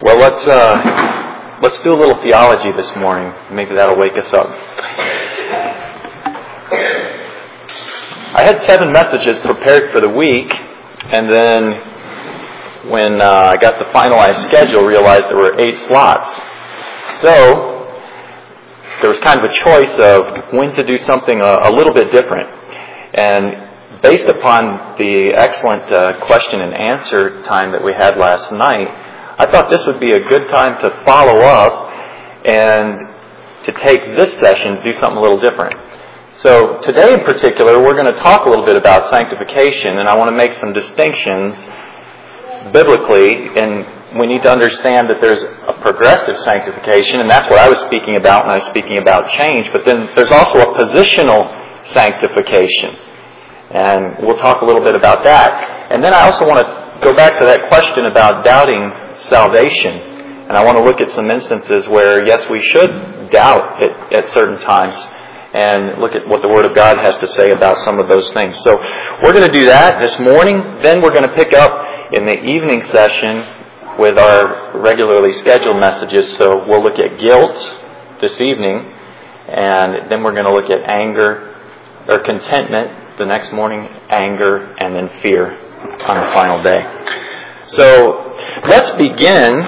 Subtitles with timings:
[0.00, 3.34] Well, let's uh, let's do a little theology this morning.
[3.50, 4.46] Maybe that'll wake us up.
[8.30, 10.54] I had seven messages prepared for the week,
[11.02, 16.30] and then when uh, I got the finalized schedule, realized there were eight slots.
[17.20, 17.90] So
[19.02, 22.12] there was kind of a choice of when to do something a, a little bit
[22.12, 22.48] different,
[23.14, 29.06] and based upon the excellent uh, question and answer time that we had last night.
[29.38, 31.94] I thought this would be a good time to follow up
[32.44, 33.06] and
[33.66, 35.78] to take this session to do something a little different.
[36.38, 40.16] So today in particular, we're going to talk a little bit about sanctification, and I
[40.18, 41.54] want to make some distinctions
[42.72, 47.68] biblically, and we need to understand that there's a progressive sanctification, and that's what I
[47.68, 51.86] was speaking about when I was speaking about change, but then there's also a positional
[51.86, 52.96] sanctification.
[53.70, 55.92] And we'll talk a little bit about that.
[55.92, 59.92] And then I also want to go back to that question about doubting salvation.
[60.48, 64.28] And I want to look at some instances where, yes, we should doubt it at
[64.28, 64.96] certain times
[65.54, 68.30] and look at what the Word of God has to say about some of those
[68.32, 68.58] things.
[68.62, 68.76] So
[69.22, 70.78] we're going to do that this morning.
[70.80, 71.72] Then we're going to pick up
[72.12, 73.44] in the evening session
[73.98, 76.36] with our regularly scheduled messages.
[76.36, 78.92] So we'll look at guilt this evening,
[79.48, 81.56] and then we're going to look at anger
[82.08, 85.52] or contentment the next morning, anger, and then fear
[86.06, 86.82] on the final day.
[87.68, 88.27] So
[88.66, 89.62] Let's begin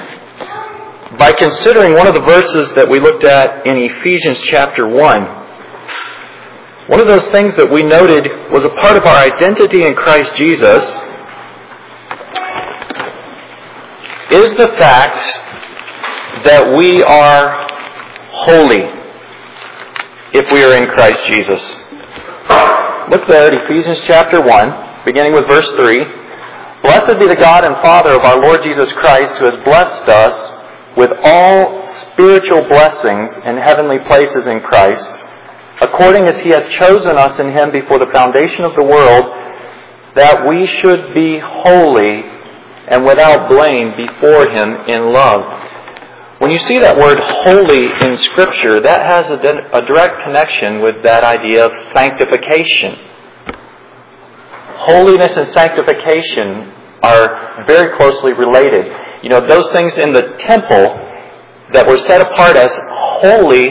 [1.19, 4.97] by considering one of the verses that we looked at in Ephesians chapter 1.
[6.89, 10.35] One of those things that we noted was a part of our identity in Christ
[10.35, 10.83] Jesus
[14.33, 15.19] is the fact
[16.45, 17.67] that we are
[18.33, 18.89] holy
[20.33, 21.63] if we are in Christ Jesus.
[23.11, 26.20] Look there at Ephesians chapter 1, beginning with verse 3.
[26.83, 30.97] Blessed be the God and Father of our Lord Jesus Christ, who has blessed us
[30.97, 35.11] with all spiritual blessings in heavenly places in Christ,
[35.83, 39.25] according as he hath chosen us in him before the foundation of the world,
[40.15, 42.25] that we should be holy
[42.89, 45.43] and without blame before him in love.
[46.39, 49.37] When you see that word holy in Scripture, that has a,
[49.87, 53.10] direct connection with that idea of sanctification
[54.81, 58.93] holiness and sanctification are very closely related.
[59.23, 60.85] You know, those things in the temple
[61.73, 62.73] that were set apart as
[63.21, 63.69] holy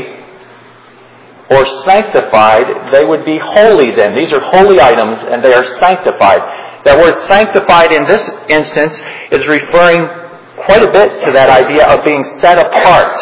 [1.49, 4.15] or sanctified, they would be holy then.
[4.15, 6.39] These are holy items and they are sanctified.
[6.85, 8.93] That word sanctified in this instance
[9.31, 10.05] is referring
[10.65, 13.17] quite a bit to that idea of being set apart.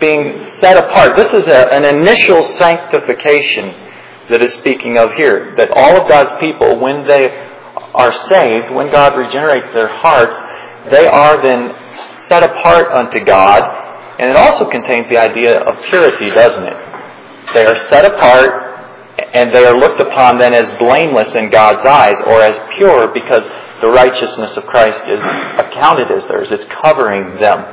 [0.00, 1.16] Being set apart.
[1.16, 3.87] This is a, an initial sanctification
[4.30, 5.54] that is speaking of here.
[5.56, 7.28] That all of God's people, when they
[7.94, 10.36] are saved, when God regenerates their hearts,
[10.90, 11.74] they are then
[12.28, 13.62] set apart unto God.
[14.18, 17.54] And it also contains the idea of purity, doesn't it?
[17.54, 18.68] They are set apart
[19.32, 23.44] and they are looked upon then as blameless in God's eyes or as pure because
[23.80, 26.50] the righteousness of Christ is accounted as theirs.
[26.50, 27.64] It's covering them.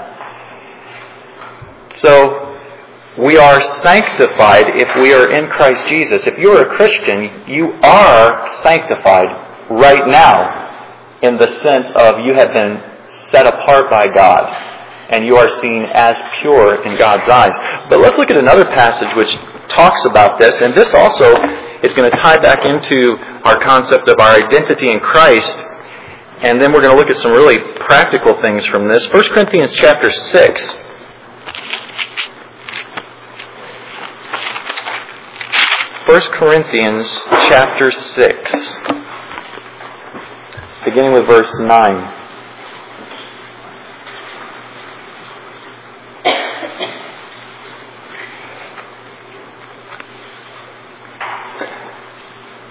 [1.94, 2.55] So
[3.18, 6.28] we are sanctified if we are in Christ Jesus.
[6.28, 12.54] If you're a Christian, you are sanctified right now in the sense of you have
[12.54, 12.84] been
[13.32, 14.74] set apart by God
[15.10, 17.54] and you are seen as pure in God's eyes.
[17.90, 19.32] But let's look at another passage which
[19.70, 21.36] talks about this, and this also
[21.84, 23.16] is going to tie back into
[23.46, 25.64] our concept of our identity in Christ.
[26.42, 29.08] And then we're going to look at some really practical things from this.
[29.14, 30.85] 1 Corinthians chapter 6.
[36.08, 37.10] 1 Corinthians
[37.50, 38.76] chapter 6,
[40.86, 42.14] beginning with verse 9.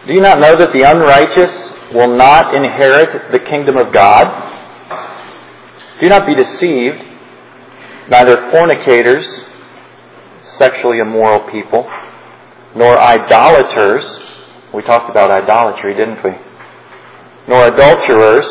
[0.06, 4.26] Do you not know that the unrighteous will not inherit the kingdom of God?
[6.00, 7.02] Do not be deceived,
[8.08, 9.26] neither fornicators,
[10.56, 11.90] sexually immoral people,
[12.74, 14.04] nor idolaters.
[14.72, 16.30] We talked about idolatry, didn't we?
[17.46, 18.46] Nor adulterers,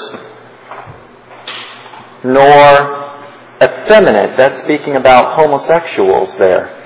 [2.24, 3.04] nor
[3.62, 4.38] effeminate.
[4.38, 6.80] That's speaking about homosexuals there.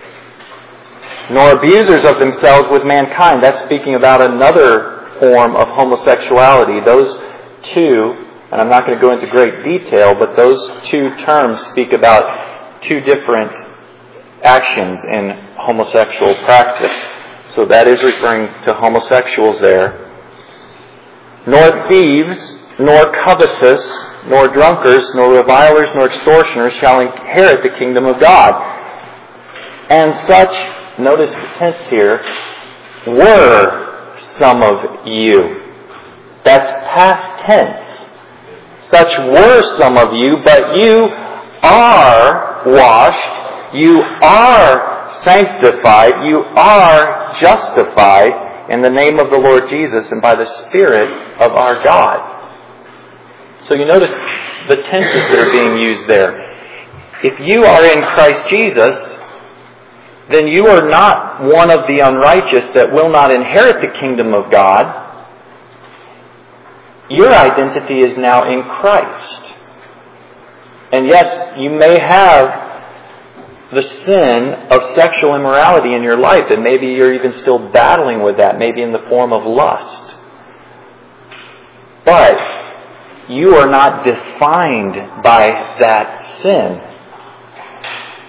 [1.29, 3.43] Nor abusers of themselves with mankind.
[3.43, 6.79] That's speaking about another form of homosexuality.
[6.85, 7.13] Those
[7.63, 8.13] two,
[8.51, 12.81] and I'm not going to go into great detail, but those two terms speak about
[12.81, 13.53] two different
[14.43, 17.07] actions in homosexual practice.
[17.55, 20.05] So that is referring to homosexuals there.
[21.47, 23.83] Nor thieves, nor covetous,
[24.27, 28.53] nor drunkards, nor revilers, nor extortioners shall inherit the kingdom of God.
[29.89, 32.21] And such, notice the tense here,
[33.07, 35.37] were some of you.
[36.43, 37.97] That's past tense.
[38.89, 41.07] Such were some of you, but you
[41.63, 44.96] are washed, you are
[45.27, 51.11] sanctified, you are justified in the name of the Lord Jesus and by the Spirit
[51.41, 52.35] of our God.
[53.63, 54.11] So you notice
[54.69, 56.31] the tenses that are being used there.
[57.23, 58.95] If you are in Christ Jesus,
[60.31, 64.49] then you are not one of the unrighteous that will not inherit the kingdom of
[64.49, 65.05] God.
[67.09, 69.53] Your identity is now in Christ.
[70.91, 72.66] And yes, you may have
[73.73, 78.37] the sin of sexual immorality in your life, and maybe you're even still battling with
[78.37, 80.15] that, maybe in the form of lust.
[82.05, 82.37] But
[83.29, 86.81] you are not defined by that sin.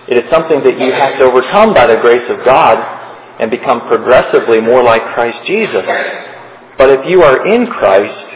[0.08, 2.76] It is something that you have to overcome by the grace of God
[3.38, 5.86] and become progressively more like Christ Jesus.
[6.76, 8.26] But if you are in Christ,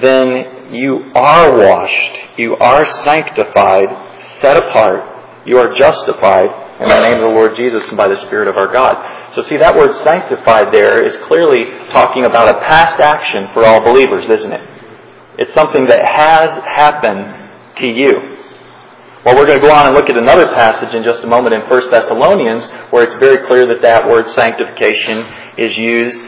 [0.00, 7.14] then you are washed, you are sanctified, set apart, you are justified in the name
[7.14, 9.32] of the Lord Jesus and by the Spirit of our God.
[9.34, 11.60] So see, that word sanctified there is clearly
[11.92, 14.60] talking about a past action for all believers, isn't it?
[15.38, 18.36] It's something that has happened to you.
[19.24, 21.54] Well, we're going to go on and look at another passage in just a moment
[21.54, 25.26] in 1 Thessalonians where it's very clear that that word sanctification
[25.58, 26.20] is used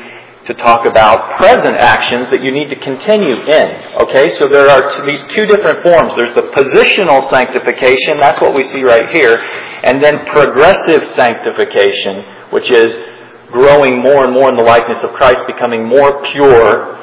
[0.45, 3.69] to talk about present actions that you need to continue in.
[4.07, 6.15] Okay, so there are these two different forms.
[6.15, 9.37] There's the positional sanctification, that's what we see right here,
[9.85, 12.95] and then progressive sanctification, which is
[13.51, 16.97] growing more and more in the likeness of Christ, becoming more pure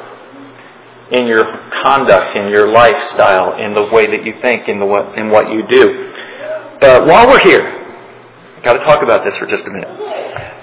[1.12, 1.44] in your
[1.86, 5.68] conduct, in your lifestyle, in the way that you think, in, the, in what you
[5.68, 6.12] do.
[6.80, 7.62] But while we're here,
[8.58, 10.55] I've got to talk about this for just a minute.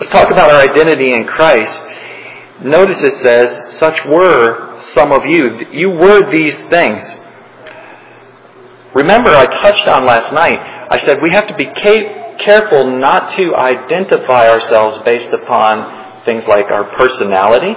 [0.00, 1.82] Let's talk about our identity in Christ.
[2.62, 5.66] Notice it says, such were some of you.
[5.70, 7.16] You were these things.
[8.94, 10.58] Remember, I touched on last night,
[10.90, 11.66] I said we have to be
[12.44, 17.74] careful not to identify ourselves based upon things like our personality.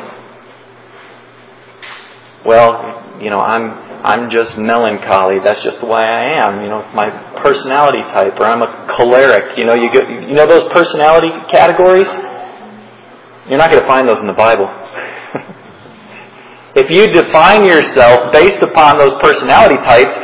[2.46, 5.40] Well, you know, I'm I'm just melancholy.
[5.44, 6.62] That's just the way I am.
[6.62, 7.10] You know, my
[7.42, 9.58] personality type, or I'm a choleric.
[9.58, 12.08] You know, you get you know those personality categories.
[13.50, 14.68] You're not going to find those in the Bible.
[16.76, 20.16] if you define yourself based upon those personality types,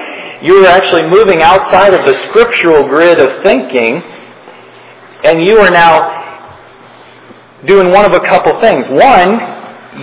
[0.43, 4.01] you're actually moving outside of the scriptural grid of thinking
[5.23, 6.21] and you are now
[7.65, 8.85] doing one of a couple things.
[8.89, 9.39] One,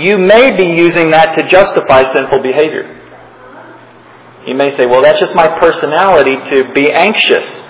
[0.01, 3.00] you may be using that to justify sinful behavior.
[4.51, 7.61] You may say, well, that's just my personality to be anxious.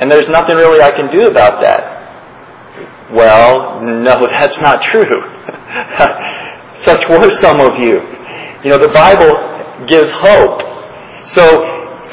[0.00, 3.12] And there's nothing really I can do about that.
[3.14, 5.06] Well, no, that's not true.
[6.78, 8.02] Such were some of you.
[8.64, 9.30] You know, the Bible
[9.86, 10.58] gives hope.
[11.30, 11.46] So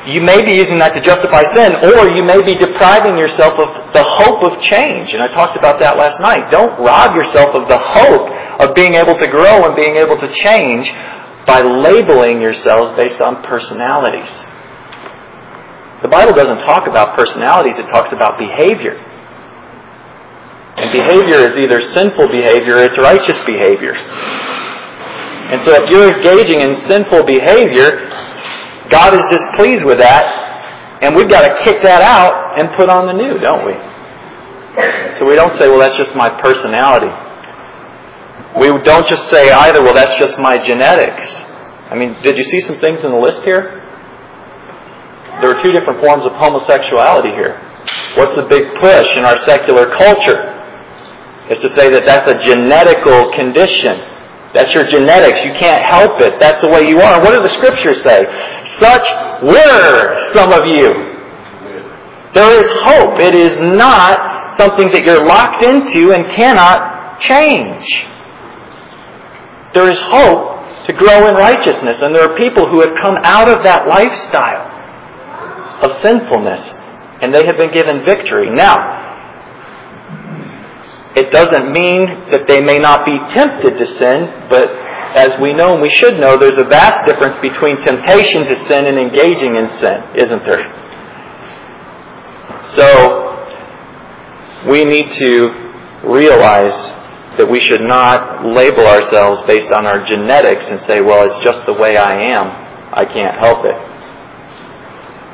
[0.05, 3.91] you may be using that to justify sin, or you may be depriving yourself of
[3.91, 5.15] the hope of change.
[5.15, 6.51] And I talked about that last night.
[6.51, 8.29] Don't rob yourself of the hope
[8.61, 10.93] of being able to grow and being able to change
[11.47, 14.29] by labeling yourselves based on personalities.
[16.03, 18.99] The Bible doesn't talk about personalities, it talks about behavior.
[20.77, 23.95] And behavior is either sinful behavior or it's righteous behavior.
[23.95, 28.11] And so if you're engaging in sinful behavior,
[28.91, 33.07] God is displeased with that, and we've got to kick that out and put on
[33.07, 33.73] the new, don't we?
[35.17, 37.09] So we don't say, well, that's just my personality.
[38.59, 41.25] We don't just say either, well, that's just my genetics.
[41.89, 43.83] I mean, did you see some things in the list here?
[45.41, 47.61] There are two different forms of homosexuality here.
[48.17, 50.53] What's the big push in our secular culture?
[51.49, 53.93] Is to say that that's a genetical condition.
[54.53, 55.45] That's your genetics.
[55.45, 56.39] You can't help it.
[56.39, 57.21] That's the way you are.
[57.21, 58.25] What do the scriptures say?
[58.79, 59.07] Such
[59.43, 60.89] were some of you.
[62.33, 63.19] There is hope.
[63.19, 67.85] It is not something that you're locked into and cannot change.
[69.77, 73.47] There is hope to grow in righteousness, and there are people who have come out
[73.47, 74.65] of that lifestyle
[75.85, 76.67] of sinfulness,
[77.21, 78.49] and they have been given victory.
[78.55, 78.73] Now,
[81.15, 84.67] it doesn't mean that they may not be tempted to sin, but
[85.13, 88.87] as we know and we should know, there's a vast difference between temptation to sin
[88.87, 90.65] and engaging in sin, isn't there?
[92.73, 92.89] So,
[94.71, 95.49] we need to
[96.03, 96.96] realize
[97.37, 101.65] that we should not label ourselves based on our genetics and say, well, it's just
[101.65, 102.47] the way I am.
[102.93, 103.77] I can't help it.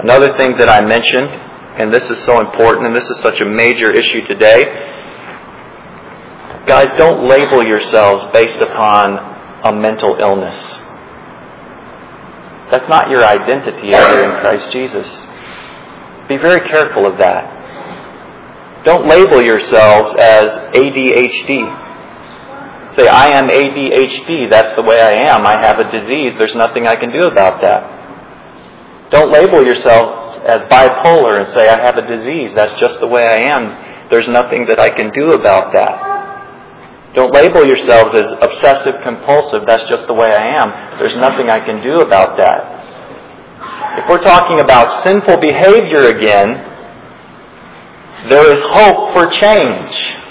[0.04, 3.46] Another thing that I mentioned, and this is so important, and this is such a
[3.46, 4.66] major issue today,
[6.66, 9.18] guys, don't label yourselves based upon
[9.64, 10.58] a mental illness.
[12.72, 15.08] That's not your identity either in Christ Jesus.
[16.28, 18.84] Be very careful of that.
[18.84, 21.83] Don't label yourselves as ADHD.
[22.96, 24.50] Say, I am ADHD.
[24.50, 25.46] That's the way I am.
[25.46, 26.36] I have a disease.
[26.38, 29.10] There's nothing I can do about that.
[29.10, 32.54] Don't label yourself as bipolar and say, I have a disease.
[32.54, 34.10] That's just the way I am.
[34.10, 37.14] There's nothing that I can do about that.
[37.14, 39.64] Don't label yourselves as obsessive compulsive.
[39.68, 41.00] That's just the way I am.
[41.00, 44.02] There's nothing I can do about that.
[44.04, 46.70] If we're talking about sinful behavior again,
[48.30, 50.23] there is hope for change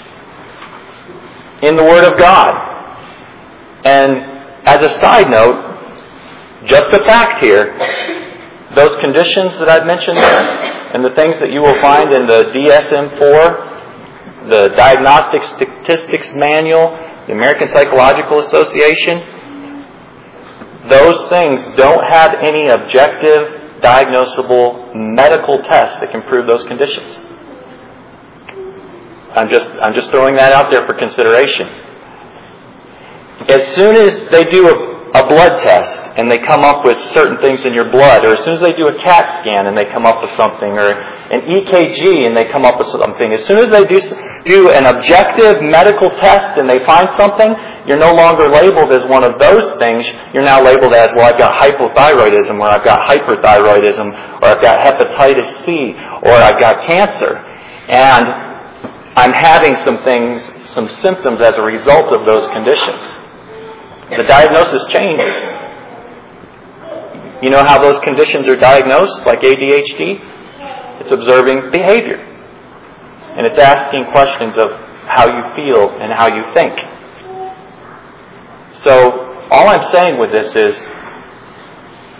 [1.63, 2.51] in the Word of God.
[3.85, 4.11] And
[4.67, 7.75] as a side note, just a fact here,
[8.75, 12.45] those conditions that I've mentioned there, and the things that you will find in the
[12.51, 16.95] DSM 4, the Diagnostic Statistics Manual,
[17.27, 19.23] the American Psychological Association,
[20.87, 27.32] those things don't have any objective, diagnosable medical tests that can prove those conditions.
[29.35, 31.67] I'm just, I'm just throwing that out there for consideration.
[33.49, 34.75] As soon as they do a,
[35.17, 38.43] a blood test and they come up with certain things in your blood, or as
[38.43, 41.41] soon as they do a CAT scan and they come up with something, or an
[41.41, 43.99] EKG and they come up with something, as soon as they do,
[44.45, 47.53] do an objective medical test and they find something,
[47.85, 50.05] you're no longer labeled as one of those things.
[50.33, 54.79] You're now labeled as, well, I've got hypothyroidism, or I've got hyperthyroidism, or I've got
[54.79, 57.35] hepatitis C, or I've got cancer.
[57.89, 58.42] And
[59.15, 60.41] I'm having some things,
[60.71, 63.01] some symptoms as a result of those conditions.
[64.09, 65.35] The diagnosis changes.
[67.43, 70.19] You know how those conditions are diagnosed, like ADHD?
[71.01, 72.17] It's observing behavior.
[73.35, 74.71] And it's asking questions of
[75.07, 76.79] how you feel and how you think.
[78.81, 79.11] So,
[79.51, 80.79] all I'm saying with this is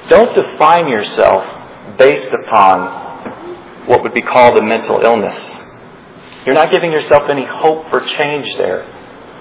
[0.09, 5.37] don't define yourself based upon what would be called a mental illness.
[6.45, 8.83] You're not giving yourself any hope for change there.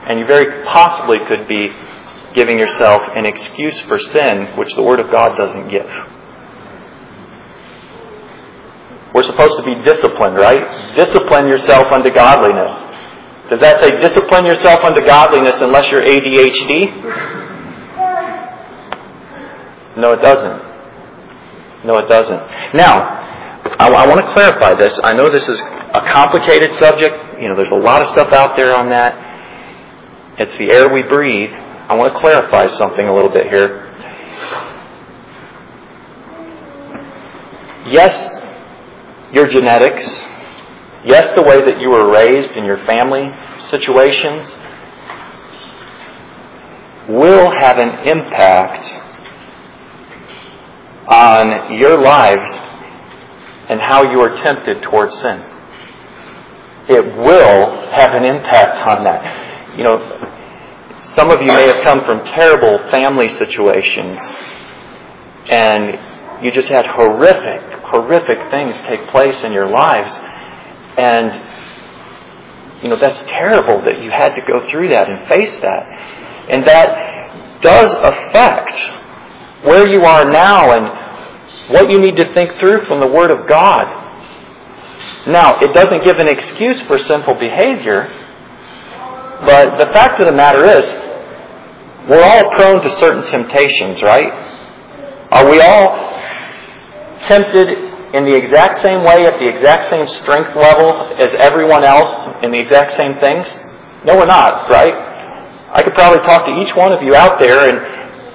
[0.09, 1.69] And you very possibly could be
[2.35, 5.89] giving yourself an excuse for sin, which the Word of God doesn't give.
[9.15, 10.97] We're supposed to be disciplined, right?
[10.97, 12.73] Discipline yourself unto godliness.
[13.51, 16.87] Does that say discipline yourself unto godliness unless you're ADHD?
[19.99, 20.73] No, it doesn't.
[21.85, 22.43] No, it doesn't.
[22.75, 23.01] Now,
[23.79, 24.99] I, I want to clarify this.
[25.05, 25.61] I know this is
[25.93, 27.15] a complicated subject.
[27.41, 30.39] You know, there's a lot of stuff out there on that.
[30.39, 31.51] It's the air we breathe.
[31.53, 33.91] I want to clarify something a little bit here.
[37.87, 38.15] Yes,
[39.35, 40.03] your genetics.
[41.05, 43.29] Yes, the way that you were raised in your family
[43.69, 44.49] situations
[47.09, 48.85] will have an impact
[51.09, 52.49] on your lives
[53.69, 55.52] and how you are tempted towards sin
[56.89, 59.77] it will have an impact on that.
[59.77, 59.99] You know,
[61.15, 64.19] some of you may have come from terrible family situations
[65.51, 65.99] and
[66.43, 70.13] you just had horrific, horrific things take place in your lives.
[70.99, 75.87] And, you know, that's terrible that you had to go through that and face that.
[76.51, 78.73] And that does affect
[79.65, 83.47] where you are now and what you need to think through from the Word of
[83.47, 84.02] God.
[85.27, 88.11] Now, it doesn't give an excuse for sinful behavior,
[89.47, 90.85] but the fact of the matter is,
[92.09, 94.27] we're all prone to certain temptations, right?
[95.31, 96.11] Are we all
[97.29, 97.69] tempted
[98.15, 102.51] in the exact same way, at the exact same strength level as everyone else in
[102.51, 103.47] the exact same things?
[104.05, 104.93] No, we're not, right?
[105.73, 107.79] I could probably talk to each one of you out there and,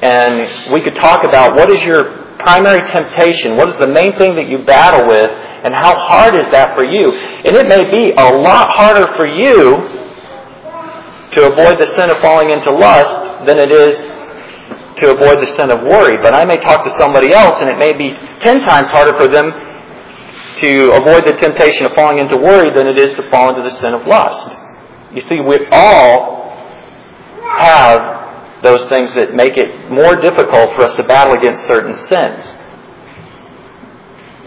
[0.02, 3.58] and we could talk about what is your primary temptation?
[3.58, 5.28] What is the main thing that you battle with
[5.64, 7.12] and how hard is that for you?
[7.12, 9.78] And it may be a lot harder for you
[11.34, 13.98] to avoid the sin of falling into lust than it is
[14.98, 16.18] to avoid the sin of worry.
[16.22, 19.28] But I may talk to somebody else and it may be ten times harder for
[19.28, 19.52] them
[20.58, 23.76] to avoid the temptation of falling into worry than it is to fall into the
[23.78, 24.56] sin of lust.
[25.14, 26.52] You see, we all
[27.60, 32.44] have those things that make it more difficult for us to battle against certain sins.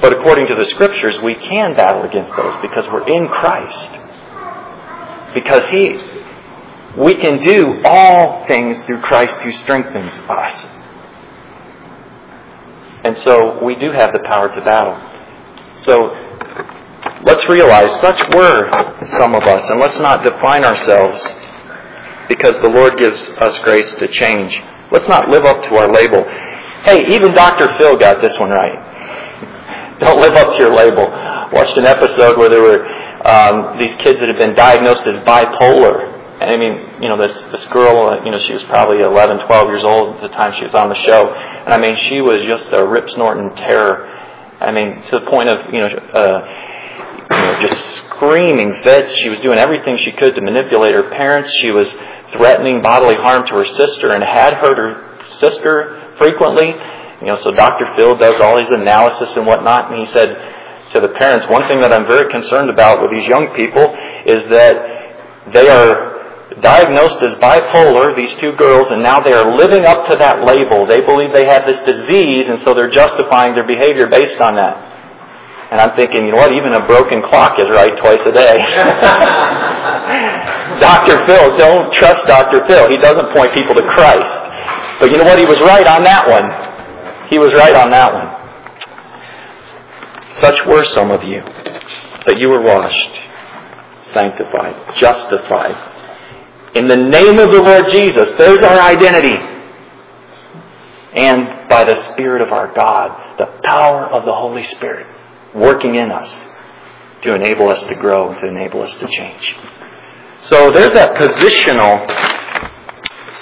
[0.00, 3.90] But according to the scriptures, we can battle against those because we're in Christ.
[5.34, 5.98] Because He,
[6.96, 10.68] we can do all things through Christ who strengthens us.
[13.04, 14.96] And so we do have the power to battle.
[15.82, 16.10] So
[17.24, 18.70] let's realize such were
[19.18, 21.22] some of us, and let's not define ourselves
[22.28, 24.62] because the Lord gives us grace to change.
[24.90, 26.24] Let's not live up to our label.
[26.82, 27.68] Hey, even Dr.
[27.78, 28.90] Phil got this one right.
[30.00, 31.04] Don't live up to your label.
[31.52, 32.80] Watched an episode where there were
[33.20, 36.08] um, these kids that had been diagnosed as bipolar.
[36.40, 39.44] And I mean, you know, this this girl, uh, you know, she was probably 11,
[39.44, 42.24] 12 years old at the time she was on the show, and I mean, she
[42.24, 44.08] was just a rip snorting terror.
[44.60, 46.38] I mean, to the point of you know, uh,
[47.28, 49.12] you know, just screaming fits.
[49.16, 51.52] She was doing everything she could to manipulate her parents.
[51.60, 51.92] She was
[52.36, 56.72] threatening bodily harm to her sister and had hurt her sister frequently.
[57.20, 57.84] You know, so Dr.
[57.96, 60.28] Phil does all his analysis and whatnot, and he said
[60.92, 63.84] to the parents, one thing that I'm very concerned about with these young people
[64.26, 66.10] is that they are
[66.60, 70.86] diagnosed as bipolar, these two girls, and now they are living up to that label.
[70.86, 74.88] They believe they have this disease, and so they're justifying their behavior based on that.
[75.70, 78.58] And I'm thinking, you know what, even a broken clock is right twice a day.
[80.82, 81.24] Dr.
[81.26, 82.66] Phil, don't trust Dr.
[82.66, 82.90] Phil.
[82.90, 84.46] He doesn't point people to Christ.
[84.98, 86.69] But you know what, he was right on that one.
[87.30, 88.36] He was right on that one.
[90.36, 91.42] Such were some of you,
[92.26, 93.10] but you were washed,
[94.02, 95.76] sanctified, justified,
[96.74, 98.28] in the name of the Lord Jesus.
[98.38, 99.36] There's our identity.
[101.12, 105.06] And by the Spirit of our God, the power of the Holy Spirit
[105.54, 106.46] working in us
[107.22, 109.56] to enable us to grow and to enable us to change.
[110.42, 112.06] So there's that positional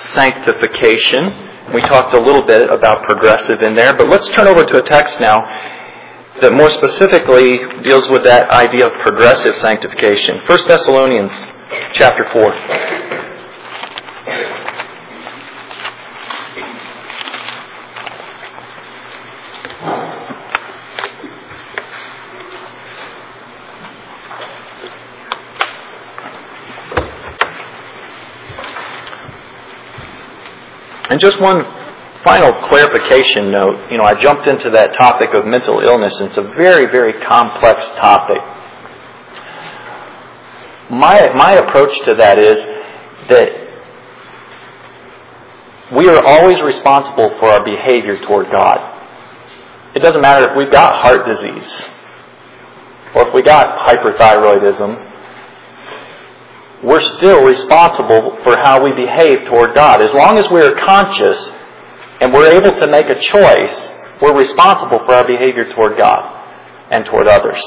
[0.08, 1.48] sanctification.
[1.74, 4.82] We talked a little bit about progressive in there, but let's turn over to a
[4.82, 5.44] text now
[6.40, 10.40] that more specifically deals with that idea of progressive sanctification.
[10.46, 11.32] 1 Thessalonians
[11.92, 12.54] chapter 4.
[31.18, 31.64] And just one
[32.22, 33.90] final clarification note.
[33.90, 37.12] You know, I jumped into that topic of mental illness, and it's a very, very
[37.26, 38.36] complex topic.
[40.90, 42.58] My, my approach to that is
[43.30, 43.48] that
[45.96, 48.78] we are always responsible for our behavior toward God.
[49.96, 51.82] It doesn't matter if we've got heart disease
[53.16, 55.07] or if we got hyperthyroidism
[56.82, 60.00] we're still responsible for how we behave toward God.
[60.00, 61.50] As long as we're conscious
[62.20, 66.20] and we're able to make a choice, we're responsible for our behavior toward God
[66.90, 67.62] and toward others.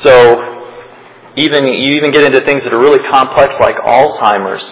[0.00, 0.52] So,
[1.36, 4.64] even you even get into things that are really complex like Alzheimer's.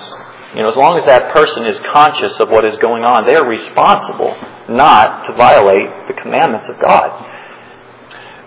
[0.54, 3.34] You know, as long as that person is conscious of what is going on, they
[3.34, 4.36] are responsible
[4.68, 7.30] not to violate the commandments of God.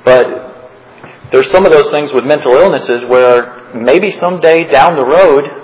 [0.06, 0.48] But
[1.32, 5.58] there's some of those things with mental illnesses where maybe someday down the road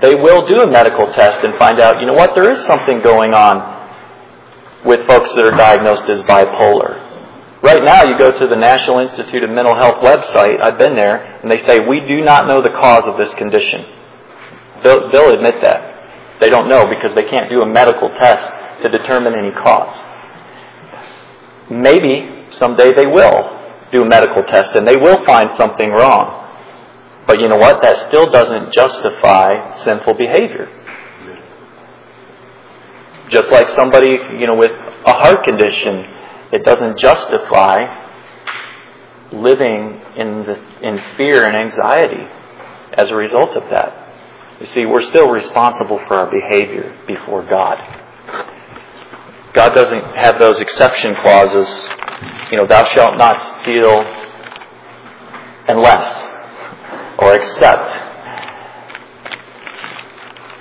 [0.00, 3.02] they will do a medical test and find out, you know what, there is something
[3.02, 3.78] going on
[4.84, 7.08] with folks that are diagnosed as bipolar.
[7.62, 11.40] Right now, you go to the National Institute of Mental Health website, I've been there,
[11.42, 13.84] and they say, we do not know the cause of this condition.
[14.82, 16.38] They'll, they'll admit that.
[16.40, 19.94] They don't know because they can't do a medical test to determine any cause.
[21.68, 23.60] Maybe someday they will
[23.92, 26.39] do a medical test and they will find something wrong.
[27.30, 27.80] But you know what?
[27.80, 30.66] That still doesn't justify sinful behavior.
[33.28, 36.04] Just like somebody, you know, with a heart condition,
[36.50, 37.78] it doesn't justify
[39.30, 42.26] living in the, in fear and anxiety
[42.94, 44.58] as a result of that.
[44.58, 47.76] You see, we're still responsible for our behavior before God.
[49.54, 51.68] God doesn't have those exception clauses
[52.50, 54.00] you know, thou shalt not steal
[55.68, 56.29] unless
[57.20, 57.34] or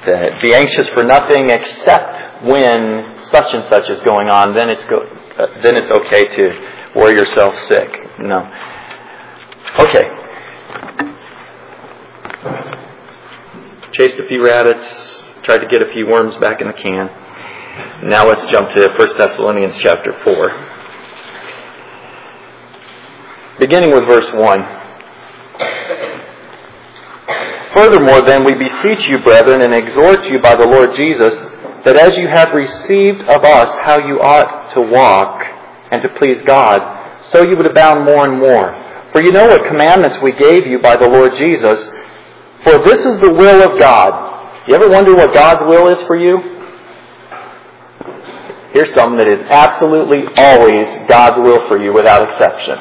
[0.10, 4.84] that be anxious for nothing except when such and such is going on, then it's
[4.86, 7.90] go, uh, then it's okay to worry yourself sick.
[8.20, 8.40] No.
[9.80, 10.06] Okay.
[13.92, 18.10] Chased a few rabbits, tried to get a few worms back in the can.
[18.10, 20.70] Now let's jump to 1 Thessalonians chapter 4
[23.60, 24.80] beginning with verse 1.
[27.76, 31.34] Furthermore, then, we beseech you, brethren, and exhort you by the Lord Jesus,
[31.86, 35.44] that as you have received of us how you ought to walk
[35.92, 36.80] and to please God,
[37.30, 38.74] so you would abound more and more.
[39.12, 41.80] For you know what commandments we gave you by the Lord Jesus,
[42.64, 44.68] For this is the will of God.
[44.68, 46.38] You ever wonder what God's will is for you?
[48.74, 52.78] Here's something that is absolutely always God's will for you without exception.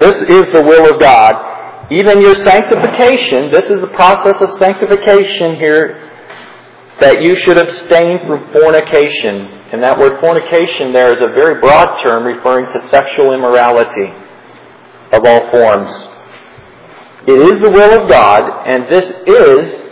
[0.00, 1.53] This is the will of God.
[1.90, 6.10] Even your sanctification, this is the process of sanctification here,
[7.00, 9.52] that you should abstain from fornication.
[9.72, 14.14] And that word fornication there is a very broad term referring to sexual immorality
[15.12, 15.92] of all forms.
[17.26, 19.90] It is the will of God, and this is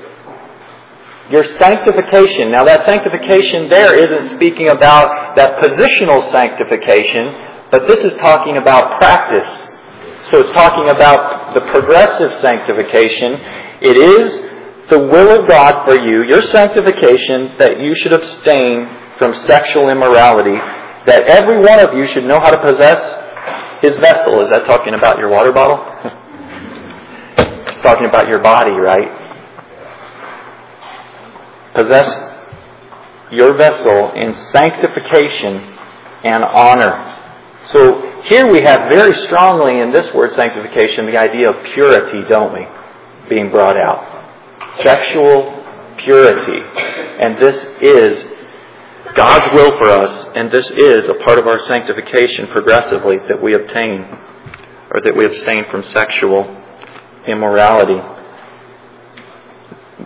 [1.31, 2.51] your sanctification.
[2.51, 8.99] Now, that sanctification there isn't speaking about that positional sanctification, but this is talking about
[8.99, 9.72] practice.
[10.31, 13.35] So it's talking about the progressive sanctification.
[13.83, 14.39] It is
[14.91, 18.87] the will of God for you, your sanctification, that you should abstain
[19.19, 20.57] from sexual immorality,
[21.07, 24.41] that every one of you should know how to possess his vessel.
[24.41, 25.79] Is that talking about your water bottle?
[27.69, 29.23] it's talking about your body, right?
[31.75, 32.09] possess
[33.31, 35.57] your vessel in sanctification
[36.25, 37.22] and honor.
[37.67, 42.53] So here we have very strongly in this word sanctification the idea of purity, don't
[42.53, 42.67] we?
[43.29, 44.75] Being brought out.
[44.77, 46.59] Sexual purity.
[47.21, 48.25] And this is
[49.15, 53.55] God's will for us, and this is a part of our sanctification progressively that we
[53.55, 54.05] obtain,
[54.91, 56.57] or that we abstain from sexual
[57.29, 58.01] immorality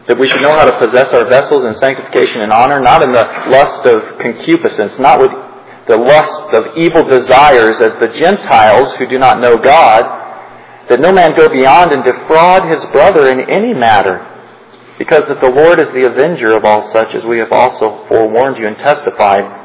[0.07, 3.11] that we should know how to possess our vessels in sanctification and honor, not in
[3.13, 5.31] the lust of concupiscence, not with
[5.87, 10.03] the lust of evil desires as the Gentiles who do not know God,
[10.89, 14.27] that no man go beyond and defraud his brother in any matter,
[14.99, 18.57] because that the Lord is the avenger of all such, as we have also forewarned
[18.59, 19.65] you and testified.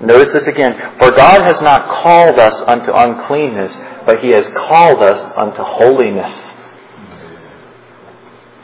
[0.00, 0.72] Notice this again.
[0.98, 3.76] For God has not called us unto uncleanness,
[4.06, 6.40] but He has called us unto holiness.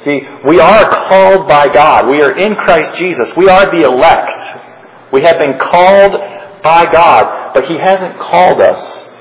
[0.01, 2.11] See, we are called by God.
[2.11, 3.37] We are in Christ Jesus.
[3.37, 5.13] We are the elect.
[5.13, 6.36] We have been called
[6.67, 9.15] by God, but He hasn't called us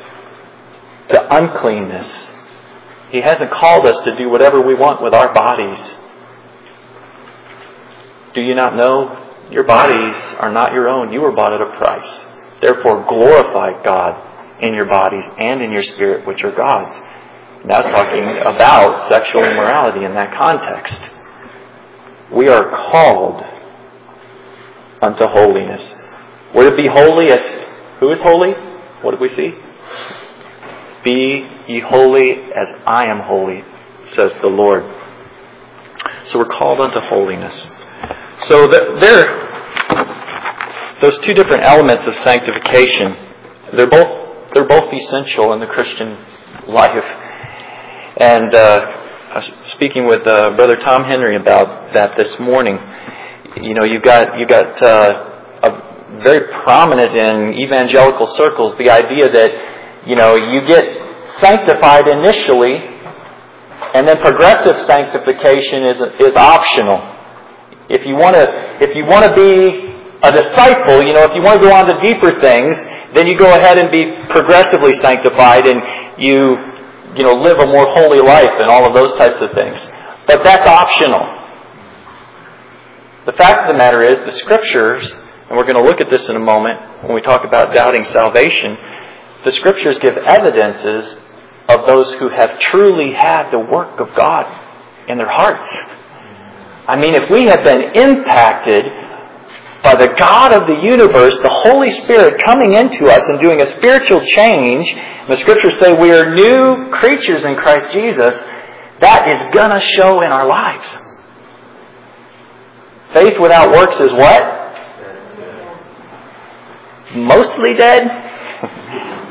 [1.09, 2.31] to uncleanness.
[3.11, 5.79] He hasn't called us to do whatever we want with our bodies.
[8.33, 11.13] Do you not know your bodies are not your own?
[11.13, 12.25] You were bought at a price.
[12.61, 16.97] Therefore, glorify God in your bodies and in your spirit, which are God's.
[17.67, 20.99] That's talking about sexual immorality in that context.
[22.33, 23.43] We are called
[25.01, 26.04] unto holiness.
[26.55, 27.41] We're to be holy as
[27.99, 28.53] who is holy?
[29.01, 29.53] What did we see?
[31.03, 33.63] Be ye holy as I am holy,
[34.05, 34.83] says the Lord.
[36.27, 37.69] So we're called unto holiness.
[38.43, 39.25] So there,
[41.01, 43.15] those two different elements of sanctification,
[43.73, 46.17] they're both they're both essential in the Christian
[46.69, 47.03] life.
[48.17, 52.79] And uh, speaking with uh, Brother Tom Henry about that this morning.
[53.61, 55.34] You know, you got you got uh,
[56.23, 59.51] very prominent in evangelical circles the idea that
[60.05, 60.83] you know you get
[61.39, 62.77] sanctified initially,
[63.93, 67.01] and then progressive sanctification is is optional.
[67.89, 68.45] If you want to
[68.83, 69.85] if you want to be
[70.23, 72.75] a disciple, you know, if you want to go on to deeper things,
[73.13, 75.81] then you go ahead and be progressively sanctified, and
[76.17, 76.57] you
[77.15, 79.77] you know, live a more holy life and all of those types of things.
[80.27, 81.23] But that's optional.
[83.25, 85.13] The fact of the matter is, the scriptures,
[85.47, 88.03] and we're going to look at this in a moment when we talk about doubting
[88.05, 88.75] salvation,
[89.43, 91.19] the scriptures give evidences
[91.69, 94.45] of those who have truly had the work of God
[95.07, 95.69] in their hearts.
[96.87, 98.85] I mean, if we have been impacted
[99.83, 103.65] by the God of the universe, the Holy Spirit coming into us and doing a
[103.67, 104.83] spiritual change,
[105.29, 108.35] the scriptures say we are new creatures in Christ Jesus,
[108.99, 110.87] that is going to show in our lives.
[113.13, 114.64] Faith without works is what?
[117.15, 118.03] Mostly dead.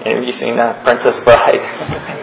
[0.04, 2.20] Have you seen that Princess Bride?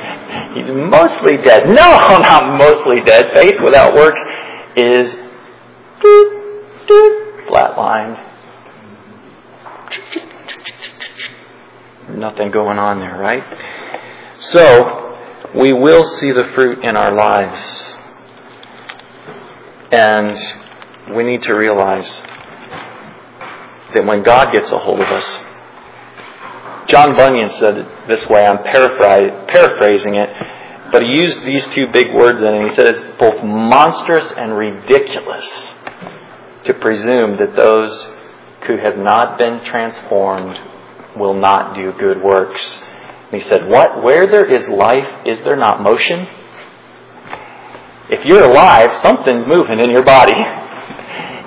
[0.56, 1.67] He's mostly dead.
[1.67, 3.28] No, not mostly dead.
[3.34, 4.21] Faith without works
[4.76, 5.15] is
[7.50, 8.28] flatlined.
[12.17, 13.43] Nothing going on there, right?
[14.39, 15.17] So,
[15.56, 17.97] we will see the fruit in our lives.
[19.91, 22.10] And we need to realize
[23.95, 25.43] that when God gets a hold of us,
[26.91, 30.30] John Bunyan said it this way, I'm paraphrasing it,
[30.91, 32.69] but he used these two big words in it.
[32.69, 35.47] He said it's both monstrous and ridiculous
[36.65, 37.91] to presume that those
[38.67, 40.58] who have not been transformed
[41.17, 42.84] will not do good works.
[43.32, 44.04] And he said, What?
[44.04, 46.27] Where there is life, is there not motion?
[48.12, 50.36] if you're alive, something's moving in your body.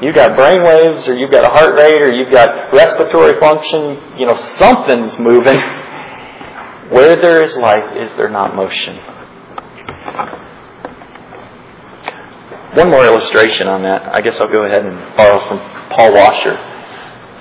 [0.05, 4.19] You've got brain waves, or you've got a heart rate, or you've got respiratory function.
[4.19, 5.57] You know, something's moving.
[6.93, 8.99] Where there is life, is there not motion?
[12.75, 14.15] One more illustration on that.
[14.15, 15.59] I guess I'll go ahead and borrow from
[15.97, 16.59] Paul Washer.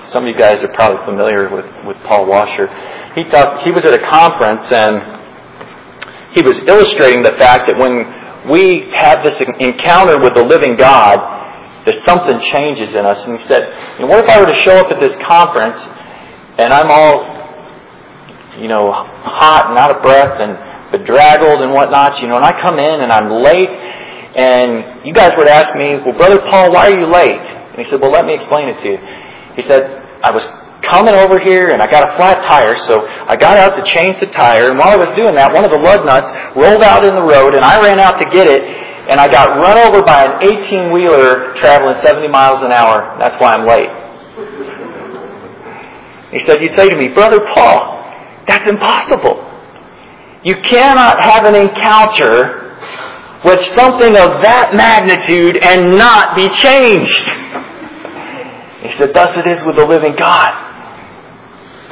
[0.08, 2.66] Some of you guys are probably familiar with, with Paul Washer.
[3.14, 8.50] He thought he was at a conference and he was illustrating the fact that when
[8.50, 11.33] we have this encounter with the living God,
[11.86, 13.24] that something changes in us.
[13.24, 13.62] And he said,
[13.98, 15.78] you know, what if I were to show up at this conference
[16.58, 17.12] and I'm all,
[18.60, 22.52] you know, hot and out of breath and bedraggled and whatnot, you know, and I
[22.62, 23.68] come in and I'm late
[24.34, 27.40] and you guys would ask me, well, Brother Paul, why are you late?
[27.40, 28.98] And he said, well, let me explain it to you.
[29.56, 29.84] He said,
[30.22, 30.44] I was
[30.82, 34.20] coming over here and I got a flat tire, so I got out to change
[34.20, 37.04] the tire, and while I was doing that, one of the lug nuts rolled out
[37.04, 38.62] in the road, and I ran out to get it,
[39.08, 43.16] and I got run over by an 18 wheeler traveling 70 miles an hour.
[43.18, 43.90] That's why I'm late.
[46.32, 48.02] He said, You'd say to me, Brother Paul,
[48.48, 49.50] that's impossible.
[50.42, 52.76] You cannot have an encounter
[53.44, 57.24] with something of that magnitude and not be changed.
[58.82, 60.48] He said, Thus it is with the living God.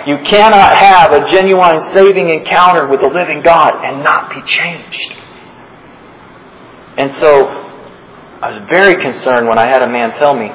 [0.07, 5.17] You cannot have a genuine saving encounter with the living God and not be changed.
[6.99, 7.47] And so
[8.43, 10.51] I was very concerned when I had a man tell me,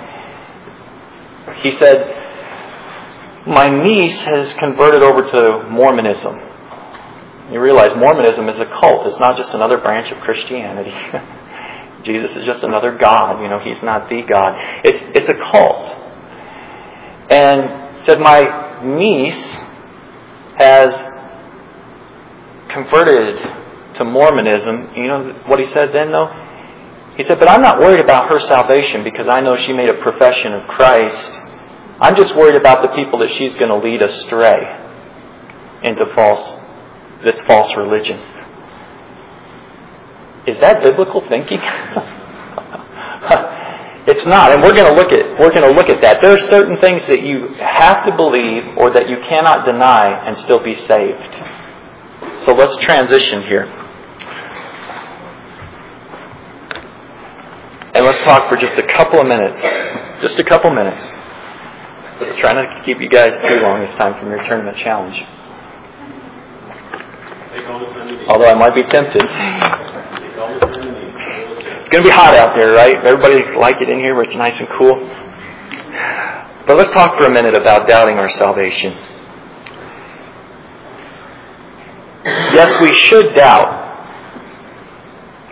[1.63, 1.97] he said,
[3.47, 6.39] My niece has converted over to Mormonism.
[7.52, 9.08] You realize Mormonism is a cult.
[9.08, 10.91] It's not just another branch of Christianity.
[12.04, 13.41] Jesus is just another God.
[13.41, 14.82] You know, He's not the God.
[14.84, 15.88] It's, it's a cult.
[17.32, 19.50] And said, My niece
[20.58, 20.93] has
[22.69, 23.67] converted
[23.98, 24.92] to Mormonism.
[24.96, 26.30] You know what he said then, though?
[27.18, 29.96] He said, But I'm not worried about her salvation because I know she made a
[29.96, 31.32] profession of Christ.
[32.00, 34.84] I'm just worried about the people that she's going to lead astray
[35.84, 36.62] into false,
[37.24, 38.20] this false religion.
[40.46, 41.60] Is that biblical thinking?
[44.08, 46.20] it's not, and we're going to look at we're going to look at that.
[46.22, 50.38] There are certain things that you have to believe or that you cannot deny and
[50.38, 51.36] still be saved.
[52.46, 53.87] So let's transition here.
[57.98, 59.60] And let's talk for just a couple of minutes.
[60.22, 61.04] Just a couple minutes.
[62.38, 65.20] Try not to keep you guys too long this time from your tournament challenge.
[68.30, 69.24] Although I might be tempted.
[71.80, 72.96] It's going to be hot out there, right?
[73.04, 74.94] Everybody like it in here where it's nice and cool?
[76.68, 78.94] But let's talk for a minute about doubting our salvation.
[82.54, 83.87] Yes, we should doubt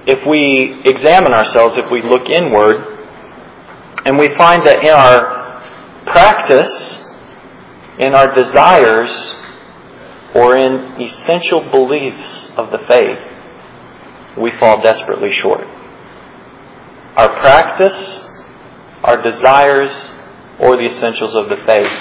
[0.07, 2.75] if we examine ourselves, if we look inward,
[4.05, 5.63] and we find that in our
[6.05, 7.01] practice,
[7.97, 9.09] in our desires,
[10.35, 15.65] or in essential beliefs of the faith, we fall desperately short.
[17.15, 18.27] Our practice,
[19.03, 19.91] our desires,
[20.59, 21.93] or the essentials of the faith.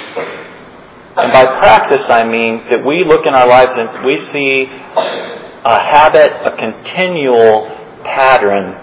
[1.16, 5.78] And by practice, I mean that we look in our lives and we see a
[5.78, 7.73] habit, a continual
[8.04, 8.74] pattern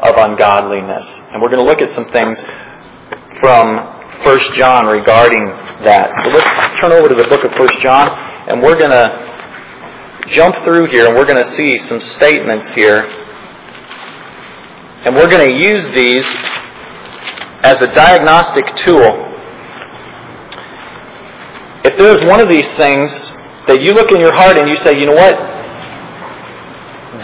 [0.00, 1.08] of ungodliness.
[1.32, 2.42] And we're going to look at some things
[3.40, 3.76] from
[4.24, 5.46] 1 John regarding
[5.84, 6.12] that.
[6.22, 8.06] So let's turn over to the book of 1 John,
[8.48, 13.06] and we're going to jump through here, and we're going to see some statements here.
[15.04, 16.26] And we're going to use these
[17.62, 19.22] as a diagnostic tool.
[21.84, 23.10] If there's one of these things
[23.68, 25.34] that you look in your heart and you say, you know what?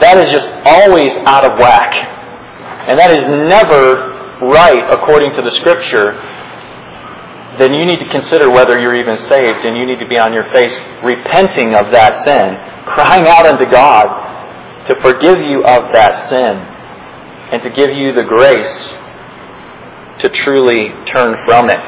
[0.00, 1.94] That is just always out of whack.
[2.88, 6.14] And that is never right according to the Scripture.
[7.58, 10.32] Then you need to consider whether you're even saved and you need to be on
[10.32, 12.56] your face repenting of that sin,
[12.94, 14.06] crying out unto God
[14.88, 16.56] to forgive you of that sin
[17.52, 18.96] and to give you the grace
[20.20, 21.80] to truly turn from it.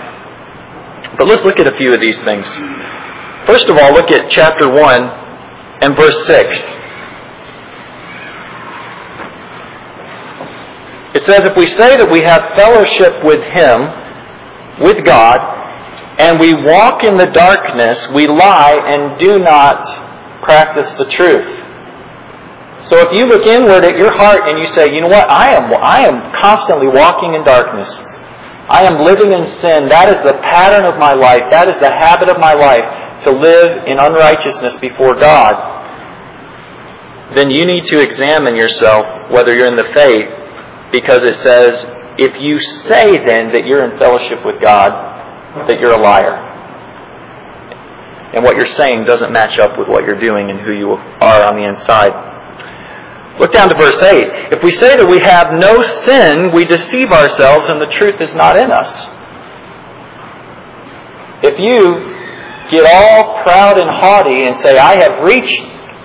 [1.16, 2.46] But let's look at a few of these things.
[3.46, 5.02] First of all, look at chapter 1
[5.80, 6.83] and verse 6.
[11.14, 15.38] It says, If we say that we have fellowship with Him, with God,
[16.18, 19.78] and we walk in the darkness, we lie and do not
[20.42, 21.46] practice the truth.
[22.90, 25.54] So if you look inward at your heart and you say, you know what, I
[25.54, 27.88] am, I am constantly walking in darkness.
[28.68, 29.88] I am living in sin.
[29.88, 31.50] That is the pattern of my life.
[31.50, 35.54] That is the habit of my life to live in unrighteousness before God.
[37.34, 40.43] Then you need to examine yourself whether you're in the faith
[40.94, 41.82] because it says,
[42.22, 44.94] if you say then that you're in fellowship with God,
[45.66, 46.38] that you're a liar.
[48.34, 51.42] And what you're saying doesn't match up with what you're doing and who you are
[51.42, 52.14] on the inside.
[53.40, 54.54] Look down to verse 8.
[54.54, 58.34] If we say that we have no sin, we deceive ourselves and the truth is
[58.36, 58.90] not in us.
[61.42, 61.82] If you
[62.70, 65.58] get all proud and haughty and say, I have reached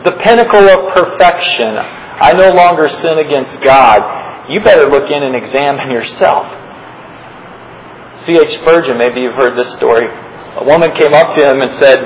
[0.04, 4.02] the pinnacle of perfection, I no longer sin against God,
[4.50, 6.48] you better look in and examine yourself.
[8.26, 8.60] C.H.
[8.60, 10.08] Spurgeon, maybe you've heard this story.
[10.08, 12.02] A woman came up to him and said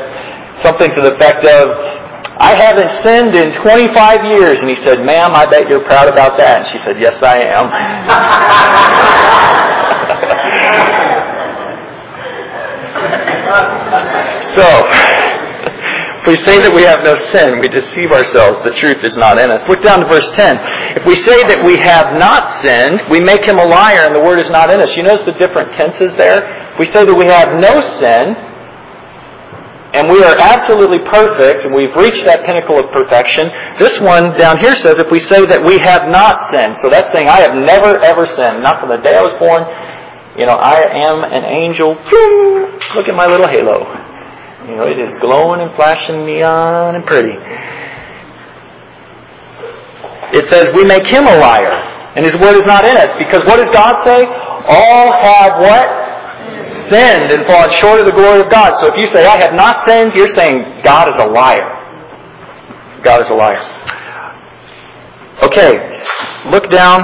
[0.62, 1.70] something to the effect of,
[2.38, 4.60] I haven't sinned in 25 years.
[4.60, 6.60] And he said, Ma'am, I bet you're proud about that.
[6.60, 7.70] And she said, Yes, I am.
[14.56, 15.13] so,
[16.24, 18.64] if we say that we have no sin, we deceive ourselves.
[18.64, 19.60] The truth is not in us.
[19.68, 20.56] Look down to verse 10.
[20.96, 24.24] If we say that we have not sinned, we make him a liar and the
[24.24, 24.96] word is not in us.
[24.96, 26.72] You notice the different tenses there?
[26.72, 28.40] If we say that we have no sin,
[30.00, 33.52] and we are absolutely perfect, and we've reached that pinnacle of perfection.
[33.84, 37.12] This one down here says if we say that we have not sinned, so that's
[37.12, 39.68] saying I have never ever sinned, not from the day I was born.
[40.40, 42.00] You know, I am an angel.
[42.00, 44.13] Look at my little halo.
[44.68, 47.36] You know, it is glowing and flashing neon and pretty.
[50.38, 53.16] It says we make him a liar, and his word is not in us.
[53.18, 54.24] Because what does God say?
[54.24, 56.04] All have what?
[56.90, 58.80] sinned and fallen short of the glory of God.
[58.80, 61.70] So if you say, I have not sinned, you're saying God is a liar.
[63.04, 63.62] God is a liar.
[65.44, 65.74] Okay,
[66.52, 67.02] look down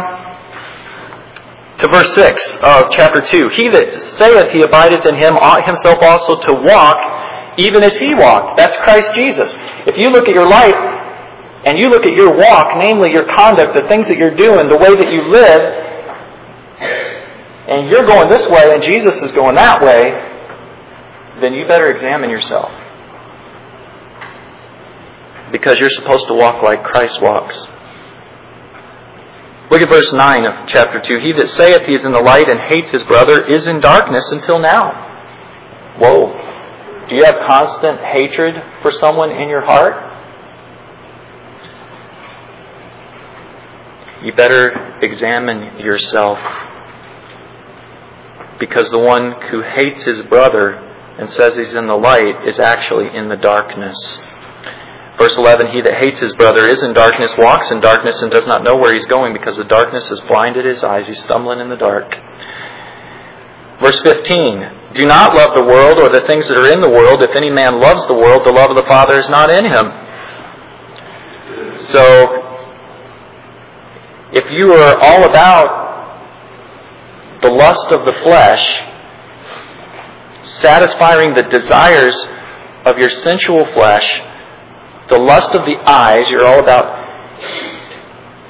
[1.80, 3.50] to verse 6 of chapter 2.
[3.50, 6.98] He that saith he abideth in him ought himself also to walk
[7.60, 8.58] even as he walked.
[8.58, 9.54] That's Christ Jesus.
[9.86, 10.74] If you look at your life
[11.66, 14.78] and you look at your walk, namely your conduct, the things that you're doing, the
[14.78, 15.62] way that you live,
[17.70, 20.02] and you're going this way and Jesus is going that way,
[21.42, 22.72] then you better examine yourself.
[25.52, 27.56] Because you're supposed to walk like Christ walks.
[29.70, 31.20] Look at verse 9 of chapter 2.
[31.20, 34.32] He that saith he is in the light and hates his brother is in darkness
[34.32, 35.10] until now.
[36.00, 36.29] Whoa.
[37.10, 40.06] Do you have constant hatred for someone in your heart?
[44.24, 46.38] You better examine yourself
[48.60, 50.74] because the one who hates his brother
[51.18, 53.98] and says he's in the light is actually in the darkness.
[55.18, 58.46] Verse 11, he that hates his brother is in darkness, walks in darkness, and does
[58.46, 61.08] not know where he's going because the darkness has blinded his eyes.
[61.08, 62.16] He's stumbling in the dark.
[63.80, 67.22] Verse 15, do not love the world or the things that are in the world.
[67.22, 69.92] If any man loves the world, the love of the Father is not in him.
[71.88, 72.02] So,
[74.34, 75.80] if you are all about
[77.42, 78.66] the lust of the flesh,
[80.60, 82.16] satisfying the desires
[82.86, 84.06] of your sensual flesh,
[85.10, 87.00] the lust of the eyes, you're all about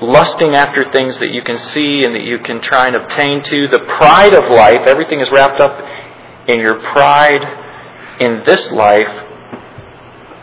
[0.02, 3.68] lusting after things that you can see and that you can try and obtain to.
[3.68, 5.78] The pride of life, everything is wrapped up
[6.48, 7.44] in your pride
[8.20, 9.08] in this life.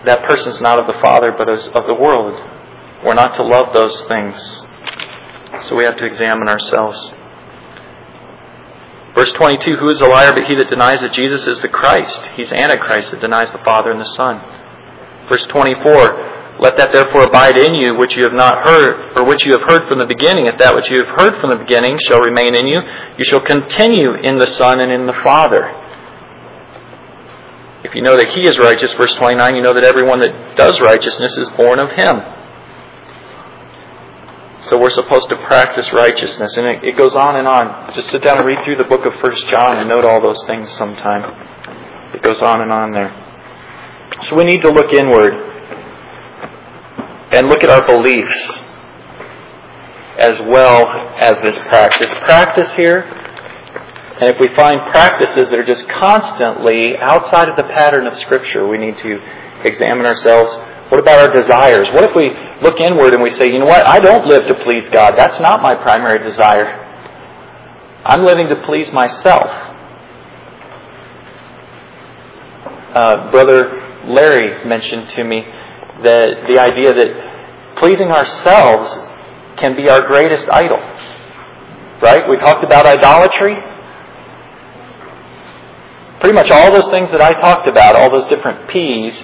[0.05, 2.35] That person's not of the Father, but of the world.
[3.05, 4.37] We're not to love those things.
[5.69, 7.11] So we have to examine ourselves.
[9.15, 12.21] Verse 22, who is a liar but he that denies that Jesus is the Christ?
[12.37, 14.43] He's Antichrist that denies the Father and the Son.
[15.29, 19.45] Verse 24, let that therefore abide in you which you have not heard, or which
[19.45, 20.47] you have heard from the beginning.
[20.47, 22.81] If that which you have heard from the beginning shall remain in you,
[23.19, 25.69] you shall continue in the Son and in the Father.
[27.85, 30.81] If you know that He is righteous, verse 29, you know that everyone that does
[30.81, 32.21] righteousness is born of Him.
[34.67, 36.57] So we're supposed to practice righteousness.
[36.57, 37.95] And it, it, goes on and on.
[37.95, 40.43] Just sit down and read through the book of First John and note all those
[40.47, 41.23] things sometime.
[42.13, 43.15] It goes on and on there.
[44.23, 45.56] So we need to look inward
[47.37, 48.61] and look at our beliefs
[50.19, 50.89] as well
[51.21, 52.13] as this practice.
[52.15, 58.07] Practice here, and if we find practices that are just constantly outside of the pattern
[58.07, 59.21] of Scripture, we need to
[59.65, 60.55] examine ourselves.
[60.91, 61.91] What about our desires?
[61.91, 62.31] What if we
[62.63, 65.15] look inward and we say, you know what, I don't live to please God.
[65.19, 66.85] That's not my primary desire.
[68.05, 69.45] I'm living to please myself.
[72.95, 75.45] Uh, Brother Larry mentioned to me
[76.03, 77.26] that the idea that
[77.77, 78.91] pleasing ourselves
[79.59, 80.79] can be our greatest idol.
[82.01, 82.29] Right?
[82.29, 83.57] We talked about idolatry.
[86.21, 89.15] Pretty much all those things that I talked about, all those different P's,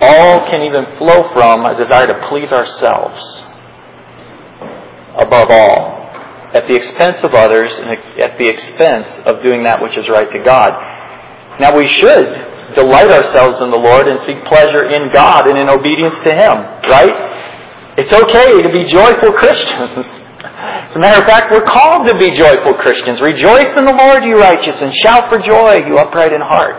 [0.00, 3.42] all can even flow from a desire to please ourselves
[5.16, 5.98] above all.
[6.52, 7.90] at the expense of others and
[8.20, 10.70] at the expense of doing that which is right to God.
[11.60, 12.26] Now we should
[12.74, 16.56] delight ourselves in the Lord and seek pleasure in God and in obedience to Him,
[16.88, 17.98] right?
[17.98, 20.06] It's okay to be joyful Christians.
[20.90, 23.20] As a matter of fact, we're called to be joyful Christians.
[23.20, 26.74] Rejoice in the Lord, you righteous, and shout for joy, you upright in heart.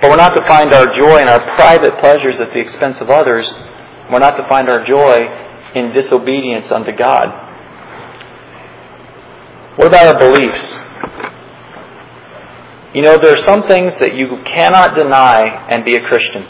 [0.00, 3.10] But we're not to find our joy in our private pleasures at the expense of
[3.10, 3.52] others.
[4.10, 7.28] We're not to find our joy in disobedience unto God.
[9.76, 10.89] What about our beliefs?
[12.94, 16.42] You know, there are some things that you cannot deny and be a Christian.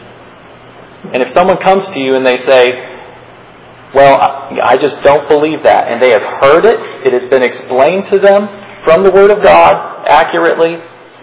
[1.12, 2.66] And if someone comes to you and they say,
[3.94, 4.18] well,
[4.62, 8.18] I just don't believe that, and they have heard it, it has been explained to
[8.18, 8.46] them
[8.84, 10.76] from the Word of God accurately,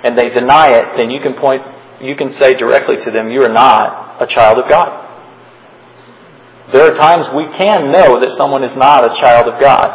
[0.04, 1.62] and they deny it, then you can point
[2.02, 5.06] you can say directly to them, You are not a child of God.
[6.72, 9.88] There are times we can know that someone is not a child of God.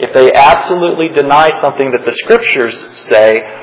[0.00, 2.74] If they absolutely deny something that the Scriptures
[3.06, 3.61] say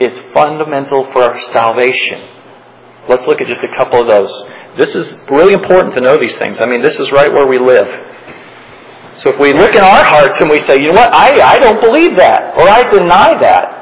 [0.00, 2.26] is fundamental for our salvation.
[3.08, 4.32] Let's look at just a couple of those.
[4.76, 6.60] This is really important to know these things.
[6.60, 7.88] I mean, this is right where we live.
[9.18, 11.58] So if we look in our hearts and we say, you know what, I, I
[11.58, 13.80] don't believe that, or I deny that,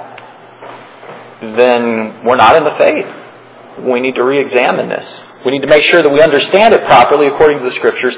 [1.40, 3.86] then we're not in the faith.
[3.86, 5.06] We need to re examine this.
[5.44, 8.16] We need to make sure that we understand it properly according to the Scriptures,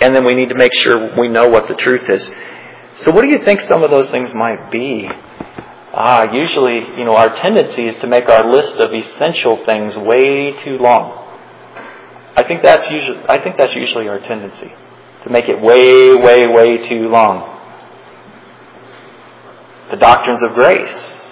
[0.00, 2.30] and then we need to make sure we know what the truth is.
[3.00, 5.08] So, what do you think some of those things might be?
[5.92, 10.52] Ah, usually, you know, our tendency is to make our list of essential things way
[10.52, 11.24] too long.
[12.36, 14.72] I think that's usually, I think that's usually our tendency
[15.24, 17.56] to make it way, way, way too long.
[19.90, 21.28] The doctrines of grace.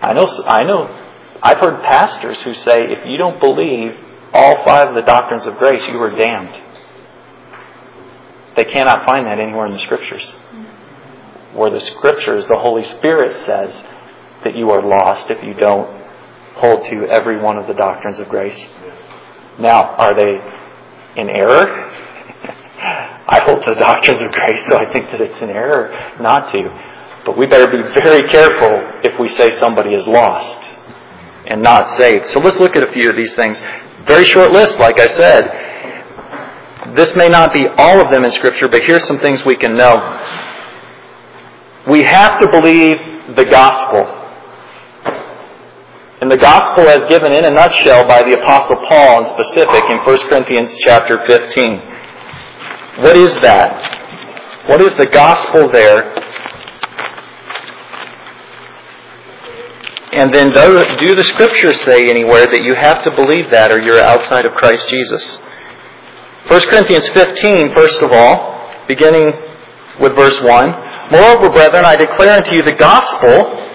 [0.00, 1.00] I know, I know,
[1.42, 3.92] I've heard pastors who say, if you don't believe
[4.32, 6.62] all five of the doctrines of grace, you are damned.
[8.56, 10.32] They cannot find that anywhere in the Scriptures.
[11.54, 13.84] Where the Scriptures, the Holy Spirit says
[14.44, 16.00] that you are lost if you don't
[16.54, 18.58] hold to every one of the doctrines of grace.
[19.58, 21.90] Now, are they in error?
[23.28, 26.50] I hold to the doctrines of grace, so I think that it's an error not
[26.52, 26.62] to.
[27.24, 30.62] But we better be very careful if we say somebody is lost
[31.46, 32.26] and not saved.
[32.26, 33.60] So let's look at a few of these things.
[34.06, 36.96] Very short list, like I said.
[36.96, 39.74] This may not be all of them in Scripture, but here's some things we can
[39.74, 39.96] know.
[41.88, 42.96] We have to believe
[43.36, 44.16] the gospel.
[46.20, 49.98] And the gospel as given in a nutshell by the apostle Paul in specific in
[50.04, 51.78] 1 Corinthians chapter 15.
[52.98, 54.66] What is that?
[54.68, 56.12] What is the gospel there?
[60.12, 63.80] And then do, do the scriptures say anywhere that you have to believe that or
[63.80, 65.40] you're outside of Christ Jesus?
[66.48, 69.32] 1 Corinthians 15, first of all, beginning
[69.98, 71.10] with verse 1.
[71.10, 73.66] Moreover, brethren, I declare unto you the gospel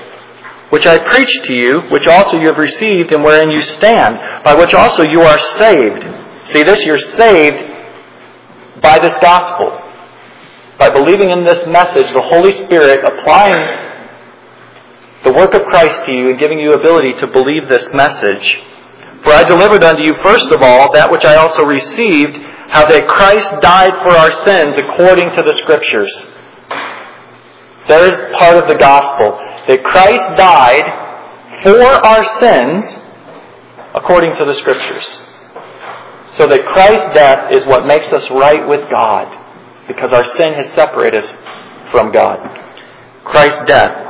[0.69, 4.55] which I preached to you, which also you have received and wherein you stand, by
[4.55, 6.03] which also you are saved.
[6.49, 6.83] See this?
[6.85, 9.81] You're saved by this gospel.
[10.77, 13.85] By believing in this message, the Holy Spirit applying
[15.23, 18.61] the work of Christ to you and giving you ability to believe this message.
[19.23, 22.37] For I delivered unto you first of all that which I also received,
[22.69, 26.11] how that Christ died for our sins according to the Scriptures.
[27.87, 33.01] That is part of the gospel that Christ died for our sins
[33.93, 35.05] according to the Scriptures.
[36.33, 40.73] So that Christ's death is what makes us right with God because our sin has
[40.73, 41.31] separated us
[41.91, 42.39] from God.
[43.23, 44.05] Christ's death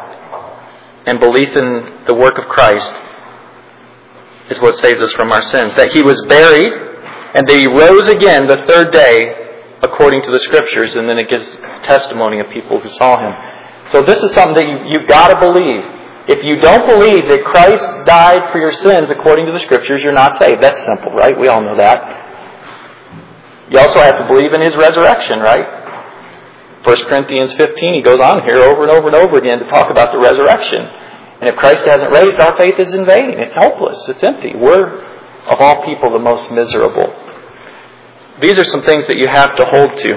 [1.05, 2.91] and belief in the work of Christ
[4.49, 5.75] is what saves us from our sins.
[5.75, 6.73] That he was buried
[7.35, 9.45] and he rose again the third day
[9.83, 11.45] according to the scriptures, and then it gives
[11.83, 13.33] testimony of people who saw him.
[13.91, 15.83] So this is something that you, you've got to believe.
[16.27, 20.15] If you don't believe that Christ died for your sins according to the scriptures, you're
[20.15, 20.63] not saved.
[20.63, 21.37] That's simple, right?
[21.37, 22.01] We all know that.
[23.69, 26.85] You also have to believe in his resurrection, right?
[26.85, 29.91] 1 Corinthians 15, he goes on here over and over and over again to talk
[29.91, 30.81] about the resurrection.
[30.81, 33.31] And if Christ hasn't raised, our faith is in vain.
[33.37, 34.07] It's hopeless.
[34.07, 34.55] It's empty.
[34.55, 35.01] We're,
[35.45, 37.24] of all people, the most miserable.
[38.41, 40.13] These are some things that you have to hold to.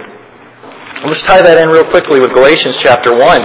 [1.04, 3.40] let's tie that in real quickly with Galatians chapter 1.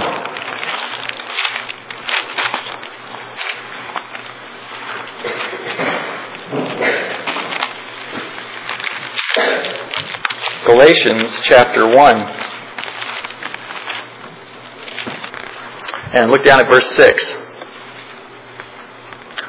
[10.66, 12.16] Galatians chapter 1.
[16.14, 17.43] And look down at verse 6.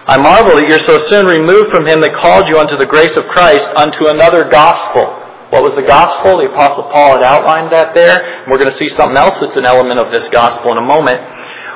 [0.08, 3.18] I marvel that you're so soon removed from him that called you unto the grace
[3.18, 5.02] of Christ unto another gospel.
[5.50, 6.38] What was the gospel?
[6.38, 8.46] The Apostle Paul had outlined that there.
[8.46, 11.26] We're going to see something else that's an element of this gospel in a moment,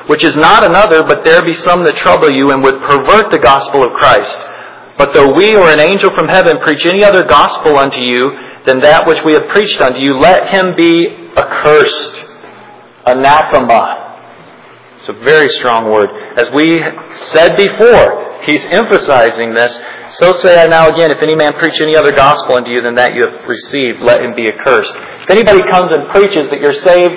[0.06, 3.42] which is not another, but there be some that trouble you and would pervert the
[3.42, 4.38] gospel of Christ.
[4.98, 8.22] But though we or an angel from heaven preach any other gospel unto you
[8.66, 12.30] than that which we have preached unto you, let him be accursed.
[13.06, 14.09] Anathema.
[15.00, 16.10] It's a very strong word.
[16.38, 16.80] As we
[17.32, 19.80] said before, he's emphasizing this.
[20.20, 22.96] So say I now again, if any man preach any other gospel unto you than
[22.96, 24.94] that you have received, let him be accursed.
[25.24, 27.14] If anybody comes and preaches that you're saved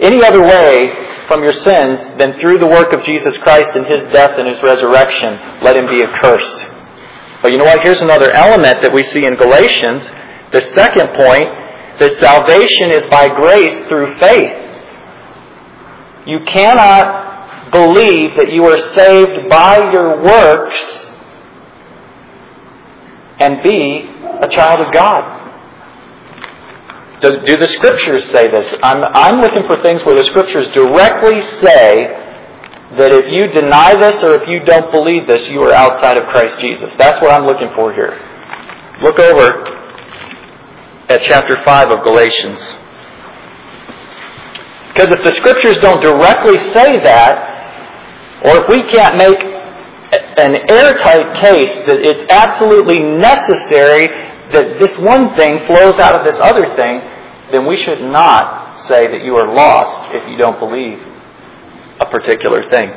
[0.00, 0.90] any other way
[1.28, 4.60] from your sins than through the work of Jesus Christ and his death and his
[4.62, 6.66] resurrection, let him be accursed.
[7.42, 7.82] But you know what?
[7.82, 10.02] Here's another element that we see in Galatians.
[10.52, 11.48] The second point,
[12.00, 14.59] that salvation is by grace through faith.
[16.26, 21.10] You cannot believe that you are saved by your works
[23.38, 24.04] and be
[24.40, 25.38] a child of God.
[27.20, 28.72] Do, do, the scriptures say this?
[28.82, 32.16] I'm, I'm looking for things where the scriptures directly say
[32.96, 36.24] that if you deny this or if you don't believe this, you are outside of
[36.28, 36.94] Christ Jesus.
[36.96, 38.18] That's what I'm looking for here.
[39.02, 39.64] Look over
[41.08, 42.58] at chapter 5 of Galatians.
[44.92, 49.38] Because if the scriptures don't directly say that, or if we can't make
[50.38, 54.08] an airtight case that it's absolutely necessary
[54.50, 57.00] that this one thing flows out of this other thing,
[57.52, 60.98] then we should not say that you are lost if you don't believe
[62.00, 62.90] a particular thing.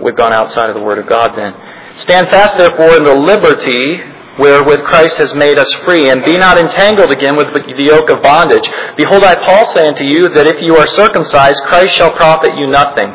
[0.00, 1.98] We've gone outside of the Word of God then.
[1.98, 4.00] Stand fast, therefore, in the liberty
[4.38, 8.22] wherewith Christ has made us free, and be not entangled again with the yoke of
[8.22, 8.68] bondage.
[8.96, 12.66] Behold, I, Paul, say unto you that if you are circumcised, Christ shall profit you
[12.66, 13.10] nothing.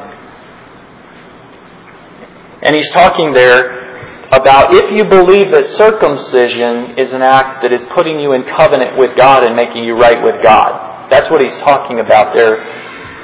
[2.63, 3.85] And he's talking there
[4.31, 8.97] about if you believe that circumcision is an act that is putting you in covenant
[8.97, 11.09] with God and making you right with God.
[11.11, 12.57] That's what he's talking about there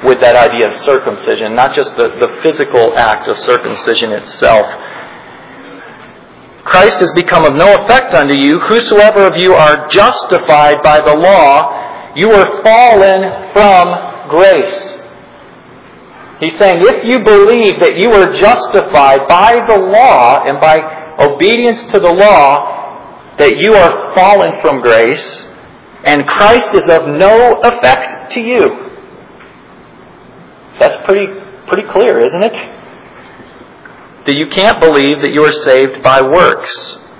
[0.04, 4.66] with that idea of circumcision, not just the, the physical act of circumcision itself.
[6.64, 8.60] Christ has become of no effect unto you.
[8.60, 14.98] Whosoever of you are justified by the law, you are fallen from grace.
[16.40, 20.80] He's saying if you believe that you are justified by the law and by
[21.18, 25.42] obedience to the law, that you are fallen from grace,
[26.04, 28.92] and Christ is of no effect to you.
[30.78, 31.26] That's pretty,
[31.66, 32.81] pretty clear, isn't it?
[34.26, 36.70] That you can't believe that you are saved by works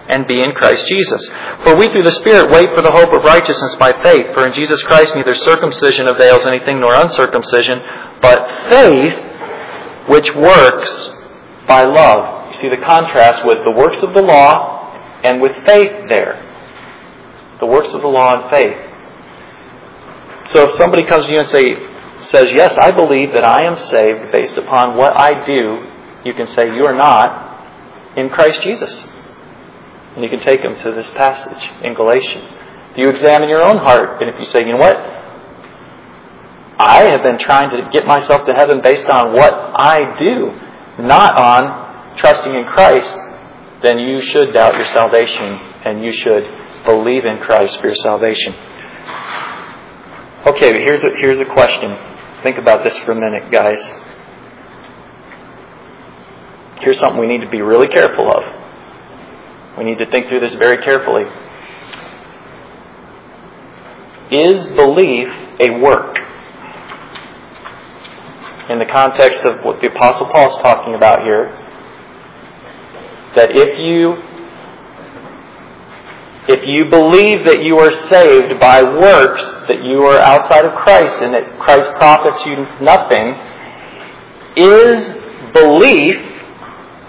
[0.08, 1.22] and be in Christ Jesus.
[1.64, 4.34] For we through the Spirit wait for the hope of righteousness by faith.
[4.34, 7.80] For in Jesus Christ neither circumcision avails anything nor uncircumcision,
[8.20, 9.14] but faith
[10.08, 11.10] which works
[11.66, 12.52] by love.
[12.52, 14.92] You see the contrast with the works of the law
[15.24, 16.48] and with faith there.
[17.60, 18.92] The works of the law and faith.
[20.50, 21.76] So if somebody comes to you and say,
[22.24, 25.86] says, Yes, I believe that I am saved based upon what I do,
[26.24, 29.08] you can say, You are not in Christ Jesus.
[30.14, 32.50] And you can take them to this passage in Galatians.
[32.96, 34.96] You examine your own heart, and if you say, You know what?
[36.78, 41.36] I have been trying to get myself to heaven based on what I do, not
[41.36, 43.14] on trusting in Christ,
[43.82, 46.44] then you should doubt your salvation and you should
[46.84, 48.54] believe in Christ for your salvation.
[50.46, 51.96] Okay, here's a, here's a question.
[52.42, 53.78] Think about this for a minute, guys.
[56.82, 59.78] Here's something we need to be really careful of.
[59.78, 61.24] We need to think through this very carefully.
[64.30, 65.28] Is belief
[65.60, 66.18] a work?
[68.68, 71.50] in the context of what the Apostle Paul is talking about here,
[73.34, 74.16] that if you
[76.48, 81.22] if you believe that you are saved by works, that you are outside of Christ
[81.22, 83.38] and that Christ profits you nothing,
[84.56, 85.12] is
[85.52, 86.18] belief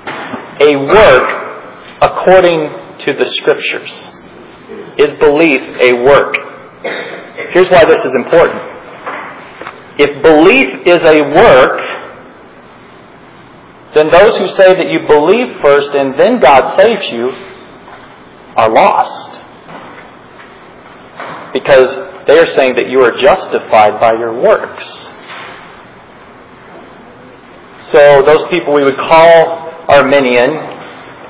[0.06, 1.28] a work
[2.02, 4.10] according to the Scriptures?
[4.98, 6.36] Is belief a work?
[7.54, 8.62] Here's why this is important.
[10.00, 11.80] If belief is a work,
[13.94, 17.30] then those who say that you believe first and then God saves you
[18.56, 19.40] are lost.
[21.54, 24.84] Because they are saying that you are justified by your works.
[27.92, 30.50] So those people we would call Arminian,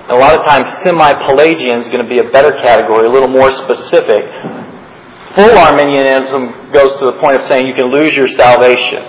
[0.10, 3.51] a lot of times semi-Pelagian is going to be a better category, a little more
[3.51, 4.20] specific.
[5.36, 9.01] Full Arminianism goes to the point of saying you can lose your salvation.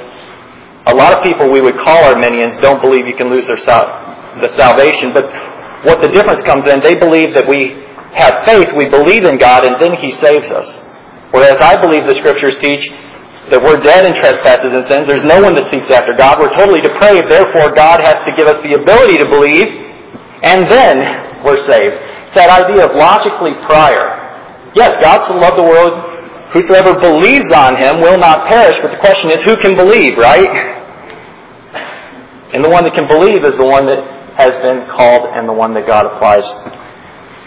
[0.87, 4.39] A lot of people we would call Arminians don't believe you can lose their sal-
[4.41, 5.25] the salvation, but
[5.85, 7.77] what the difference comes in, they believe that we
[8.13, 10.67] have faith, we believe in God, and then He saves us.
[11.33, 12.91] Whereas I believe the Scriptures teach
[13.51, 15.07] that we're dead in trespasses and sins.
[15.07, 16.41] There's no one that seeks after God.
[16.41, 17.29] We're totally depraved.
[17.29, 19.69] Therefore, God has to give us the ability to believe,
[20.41, 21.97] and then we're saved.
[22.33, 24.73] It's that idea of logically prior.
[24.75, 25.93] Yes, God so loved the world.
[26.57, 28.79] Whosoever believes on him will not perish.
[28.81, 30.49] But the question is, who can believe, right?
[32.55, 34.01] And the one that can believe is the one that
[34.39, 36.47] has been called and the one that God applies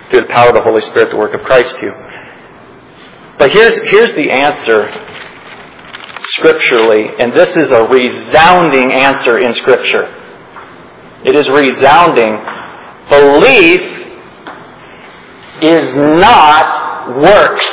[0.10, 1.92] through the power of the Holy Spirit, the work of Christ to.
[3.40, 4.88] But here's, here's the answer
[6.30, 10.06] scripturally, and this is a resounding answer in Scripture.
[11.26, 12.32] It is resounding.
[13.10, 13.82] Belief
[15.62, 17.66] is not works.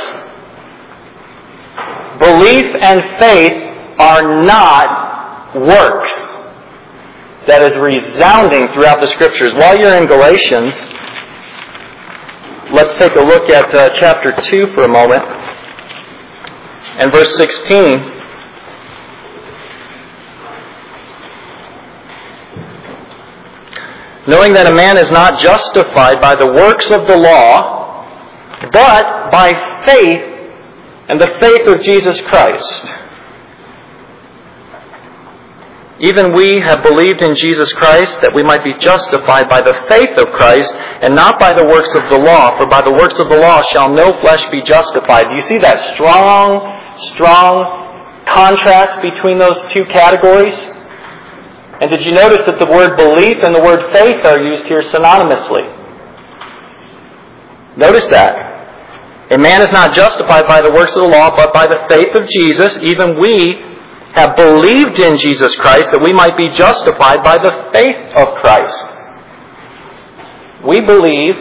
[2.20, 3.54] Belief and faith
[3.98, 6.12] are not works.
[7.46, 9.50] That is resounding throughout the Scriptures.
[9.56, 10.74] While you're in Galatians,
[12.72, 15.22] let's take a look at uh, chapter 2 for a moment
[16.98, 18.13] and verse 16.
[24.26, 28.08] Knowing that a man is not justified by the works of the law,
[28.72, 30.22] but by faith
[31.08, 32.92] and the faith of Jesus Christ.
[36.00, 40.18] Even we have believed in Jesus Christ that we might be justified by the faith
[40.18, 43.28] of Christ and not by the works of the law, for by the works of
[43.28, 45.28] the law shall no flesh be justified.
[45.28, 46.58] Do you see that strong,
[47.14, 50.58] strong contrast between those two categories?
[51.80, 54.82] And did you notice that the word belief and the word faith are used here
[54.82, 55.66] synonymously?
[57.76, 58.54] Notice that.
[59.30, 62.14] A man is not justified by the works of the law, but by the faith
[62.14, 62.78] of Jesus.
[62.82, 63.58] Even we
[64.14, 68.78] have believed in Jesus Christ that we might be justified by the faith of Christ.
[70.64, 71.34] We believe,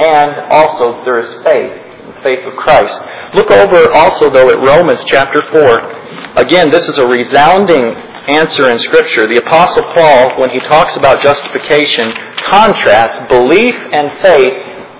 [0.00, 1.72] and also there is faith,
[2.14, 2.98] the faith of Christ.
[3.34, 6.40] Look over also, though, at Romans chapter 4.
[6.40, 9.26] Again, this is a resounding answer in Scripture.
[9.26, 12.12] The Apostle Paul, when he talks about justification,
[12.50, 14.52] contrasts belief and faith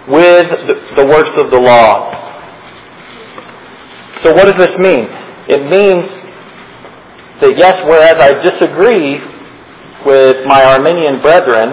[0.09, 0.49] with
[0.97, 2.17] the works of the law.
[4.17, 5.07] So what does this mean?
[5.49, 6.09] It means
[7.41, 9.21] that yes, whereas I disagree
[10.05, 11.69] with my Arminian brethren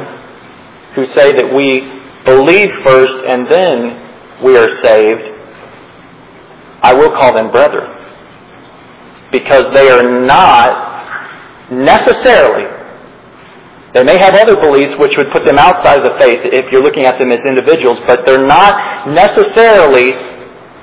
[0.96, 1.96] who say that we
[2.26, 5.32] believe first and then we are saved,
[6.82, 7.90] I will call them brethren.
[9.32, 10.85] Because they are not
[11.72, 12.66] necessarily.
[13.94, 16.84] They may have other beliefs which would put them outside of the faith if you're
[16.84, 20.14] looking at them as individuals, but they're not necessarily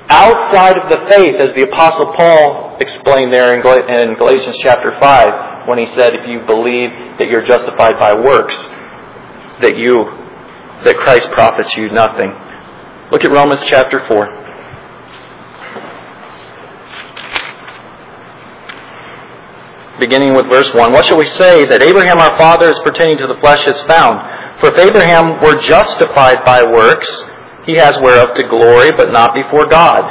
[0.09, 3.61] outside of the faith as the Apostle Paul explained there in
[4.15, 8.55] Galatians chapter 5 when he said, if you believe that you're justified by works,
[9.61, 10.05] that you,
[10.83, 12.33] that Christ profits you nothing.
[13.11, 14.42] Look at Romans chapter 4.
[20.03, 20.91] Beginning with verse 1.
[20.91, 24.19] What shall we say that Abraham our father is pertaining to the flesh is found?
[24.59, 27.07] For if Abraham were justified by works,
[27.65, 30.03] he has whereof to glory, but not before God.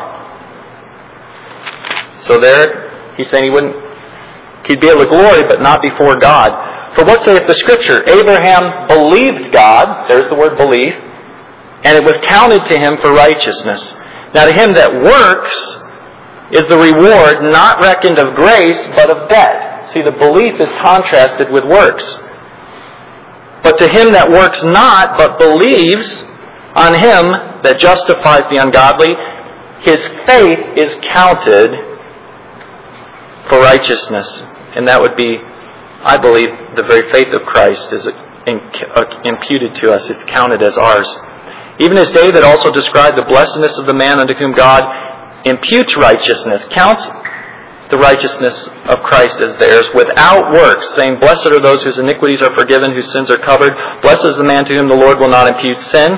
[2.21, 3.77] So there, he's saying he wouldn't,
[4.67, 6.51] he'd be able to glory, but not before God.
[6.97, 8.09] For what saith the scripture?
[8.09, 10.95] Abraham believed God, there's the word belief,
[11.85, 13.95] and it was counted to him for righteousness.
[14.33, 15.57] Now to him that works
[16.53, 19.72] is the reward not reckoned of grace, but of debt.
[19.93, 22.05] See, the belief is contrasted with works.
[23.63, 26.11] But to him that works not, but believes
[26.75, 27.31] on him
[27.63, 29.13] that justifies the ungodly,
[29.81, 31.71] his faith is counted
[33.49, 34.27] for righteousness.
[34.75, 35.37] And that would be,
[36.03, 38.09] I believe, the very faith of Christ is
[38.47, 40.09] imputed to us.
[40.09, 41.09] It's counted as ours.
[41.79, 44.83] Even as David also described the blessedness of the man unto whom God
[45.45, 47.07] imputes righteousness, counts
[47.93, 48.57] the righteousness
[48.89, 53.13] of Christ as theirs without works, saying, Blessed are those whose iniquities are forgiven, whose
[53.13, 53.71] sins are covered.
[54.01, 56.17] Blessed is the man to whom the Lord will not impute sin.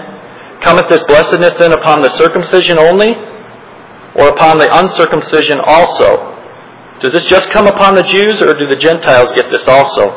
[0.63, 3.11] Cometh this blessedness then upon the circumcision only,
[4.15, 6.31] or upon the uncircumcision also?
[7.01, 10.15] Does this just come upon the Jews, or do the Gentiles get this also?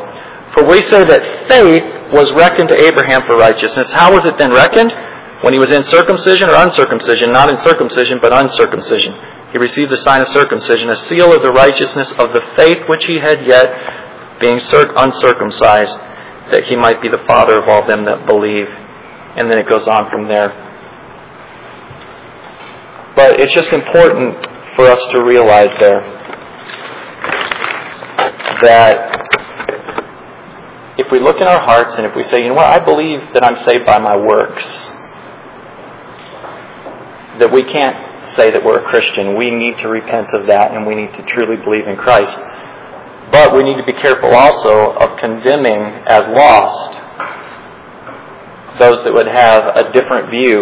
[0.53, 3.91] For we say that faith was reckoned to Abraham for righteousness.
[3.91, 4.93] How was it then reckoned?
[5.41, 7.31] When he was in circumcision or uncircumcision?
[7.31, 9.13] Not in circumcision, but uncircumcision.
[9.57, 13.05] He received the sign of circumcision, a seal of the righteousness of the faith which
[13.05, 13.65] he had yet,
[14.39, 15.97] being uncircumcised,
[16.51, 18.67] that he might be the father of all them that believe.
[19.35, 20.53] And then it goes on from there.
[23.15, 24.45] But it's just important
[24.75, 26.01] for us to realize there
[28.61, 28.93] that
[30.99, 33.33] if we look in our hearts and if we say, you know what, I believe
[33.33, 34.63] that I'm saved by my works,
[37.39, 39.37] that we can't say that we're a Christian.
[39.37, 42.35] We need to repent of that and we need to truly believe in Christ.
[43.31, 46.97] But we need to be careful also of condemning as lost
[48.79, 50.61] those that would have a different view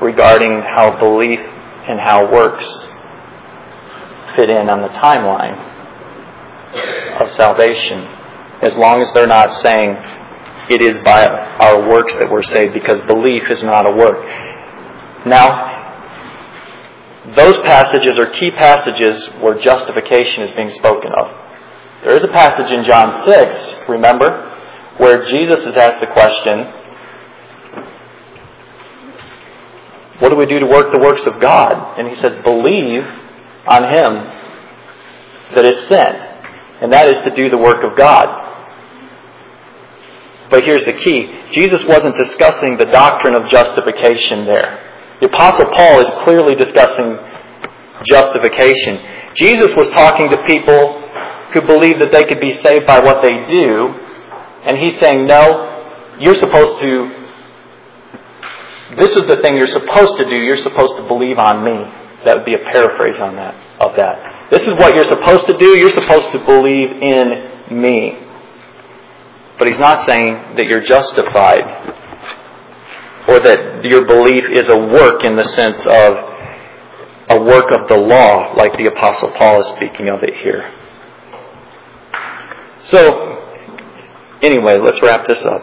[0.00, 2.64] regarding how belief and how works
[4.36, 5.56] fit in on the timeline
[7.20, 8.04] of salvation.
[8.62, 9.96] As long as they're not saying
[10.68, 14.26] it is by our works that we're saved, because belief is not a work.
[15.26, 15.75] Now,
[17.34, 21.46] those passages are key passages where justification is being spoken of.
[22.04, 24.52] There is a passage in John 6, remember,
[24.98, 26.72] where Jesus is asked the question,
[30.20, 31.98] What do we do to work the works of God?
[31.98, 33.04] And he says, Believe
[33.66, 34.36] on him
[35.54, 36.16] that is sent.
[36.80, 38.44] And that is to do the work of God.
[40.50, 41.32] But here's the key.
[41.50, 44.85] Jesus wasn't discussing the doctrine of justification there.
[45.20, 47.18] The apostle Paul is clearly discussing
[48.04, 49.00] justification.
[49.34, 51.02] Jesus was talking to people
[51.52, 53.88] who believed that they could be saved by what they do,
[54.64, 57.26] and he's saying, no, you're supposed to
[58.96, 60.36] this is the thing you're supposed to do.
[60.36, 61.92] You're supposed to believe on me.
[62.24, 64.48] That would be a paraphrase on that of that.
[64.50, 65.76] This is what you're supposed to do.
[65.76, 68.12] You're supposed to believe in me.
[69.58, 72.05] But he's not saying that you're justified
[73.28, 76.26] or that your belief is a work in the sense of
[77.28, 80.72] a work of the law, like the Apostle Paul is speaking of it here.
[82.84, 83.42] So,
[84.42, 85.62] anyway, let's wrap this up.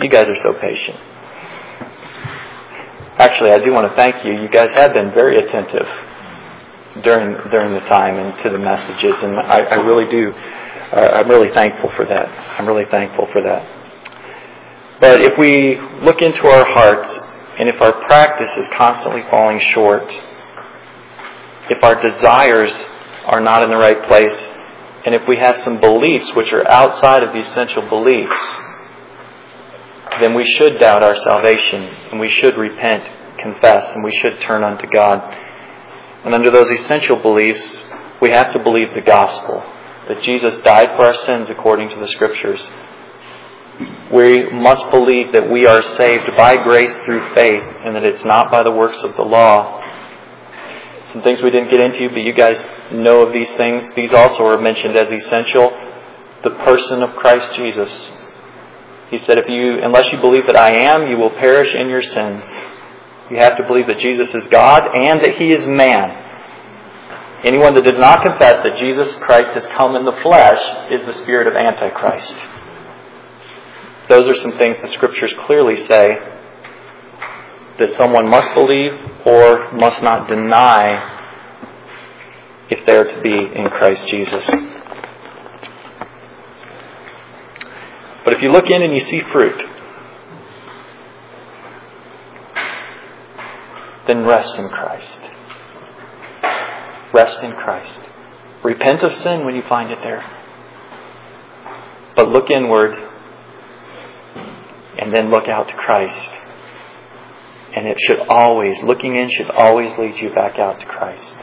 [0.00, 0.98] You guys are so patient.
[3.18, 4.32] Actually, I do want to thank you.
[4.32, 5.86] You guys have been very attentive
[7.02, 10.32] during during the time and to the messages, and I, I really do.
[10.32, 12.28] Uh, I'm really thankful for that.
[12.58, 13.81] I'm really thankful for that.
[15.02, 17.18] But if we look into our hearts,
[17.58, 20.14] and if our practice is constantly falling short,
[21.68, 22.72] if our desires
[23.26, 24.48] are not in the right place,
[25.04, 28.56] and if we have some beliefs which are outside of the essential beliefs,
[30.20, 33.02] then we should doubt our salvation and we should repent,
[33.42, 35.18] confess, and we should turn unto God.
[36.24, 37.82] And under those essential beliefs,
[38.20, 39.64] we have to believe the gospel
[40.06, 42.70] that Jesus died for our sins according to the scriptures.
[44.12, 48.50] We must believe that we are saved by grace through faith and that it's not
[48.50, 49.80] by the works of the law.
[51.12, 52.58] Some things we didn't get into, but you guys
[52.92, 53.90] know of these things.
[53.94, 55.70] These also are mentioned as essential.
[56.44, 58.22] The person of Christ Jesus
[59.12, 62.00] he said, if you, unless you believe that I am, you will perish in your
[62.00, 62.42] sins.
[63.30, 66.16] You have to believe that Jesus is God and that He is man.
[67.44, 70.60] Anyone that does not confess that Jesus Christ has come in the flesh
[70.90, 72.38] is the spirit of Antichrist.
[74.12, 76.18] Those are some things the scriptures clearly say
[77.78, 78.92] that someone must believe
[79.24, 81.30] or must not deny
[82.68, 84.46] if they are to be in Christ Jesus.
[88.26, 89.62] But if you look in and you see fruit,
[94.08, 95.20] then rest in Christ.
[97.14, 98.02] Rest in Christ.
[98.62, 100.22] Repent of sin when you find it there.
[102.14, 103.08] But look inward
[105.02, 106.30] and then look out to Christ.
[107.74, 111.36] And it should always, looking in should always lead you back out to Christ.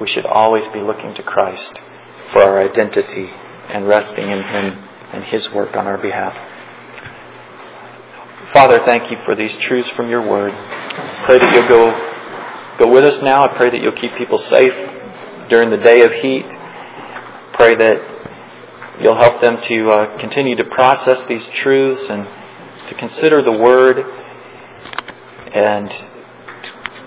[0.00, 1.80] We should always be looking to Christ
[2.32, 3.28] for our identity
[3.68, 6.32] and resting in Him and His work on our behalf.
[8.52, 10.52] Father, thank you for these truths from your word.
[11.24, 13.42] Pray that you'll go, go with us now.
[13.42, 14.74] I pray that you'll keep people safe
[15.48, 16.46] during the day of heat.
[17.54, 18.11] Pray that
[19.00, 22.26] you'll help them to uh, continue to process these truths and
[22.88, 23.98] to consider the word.
[25.54, 25.90] And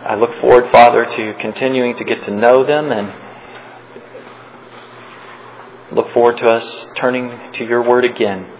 [0.05, 3.13] I look forward, Father, to continuing to get to know them and
[5.95, 8.51] look forward to us turning to your word again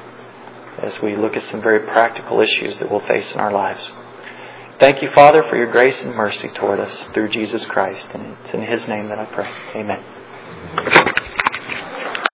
[0.82, 3.91] as we look at some very practical issues that we'll face in our lives.
[4.80, 8.09] Thank you, Father, for your grace and mercy toward us through Jesus Christ.
[8.13, 9.49] And it's in His name that I pray.
[9.76, 11.21] Amen.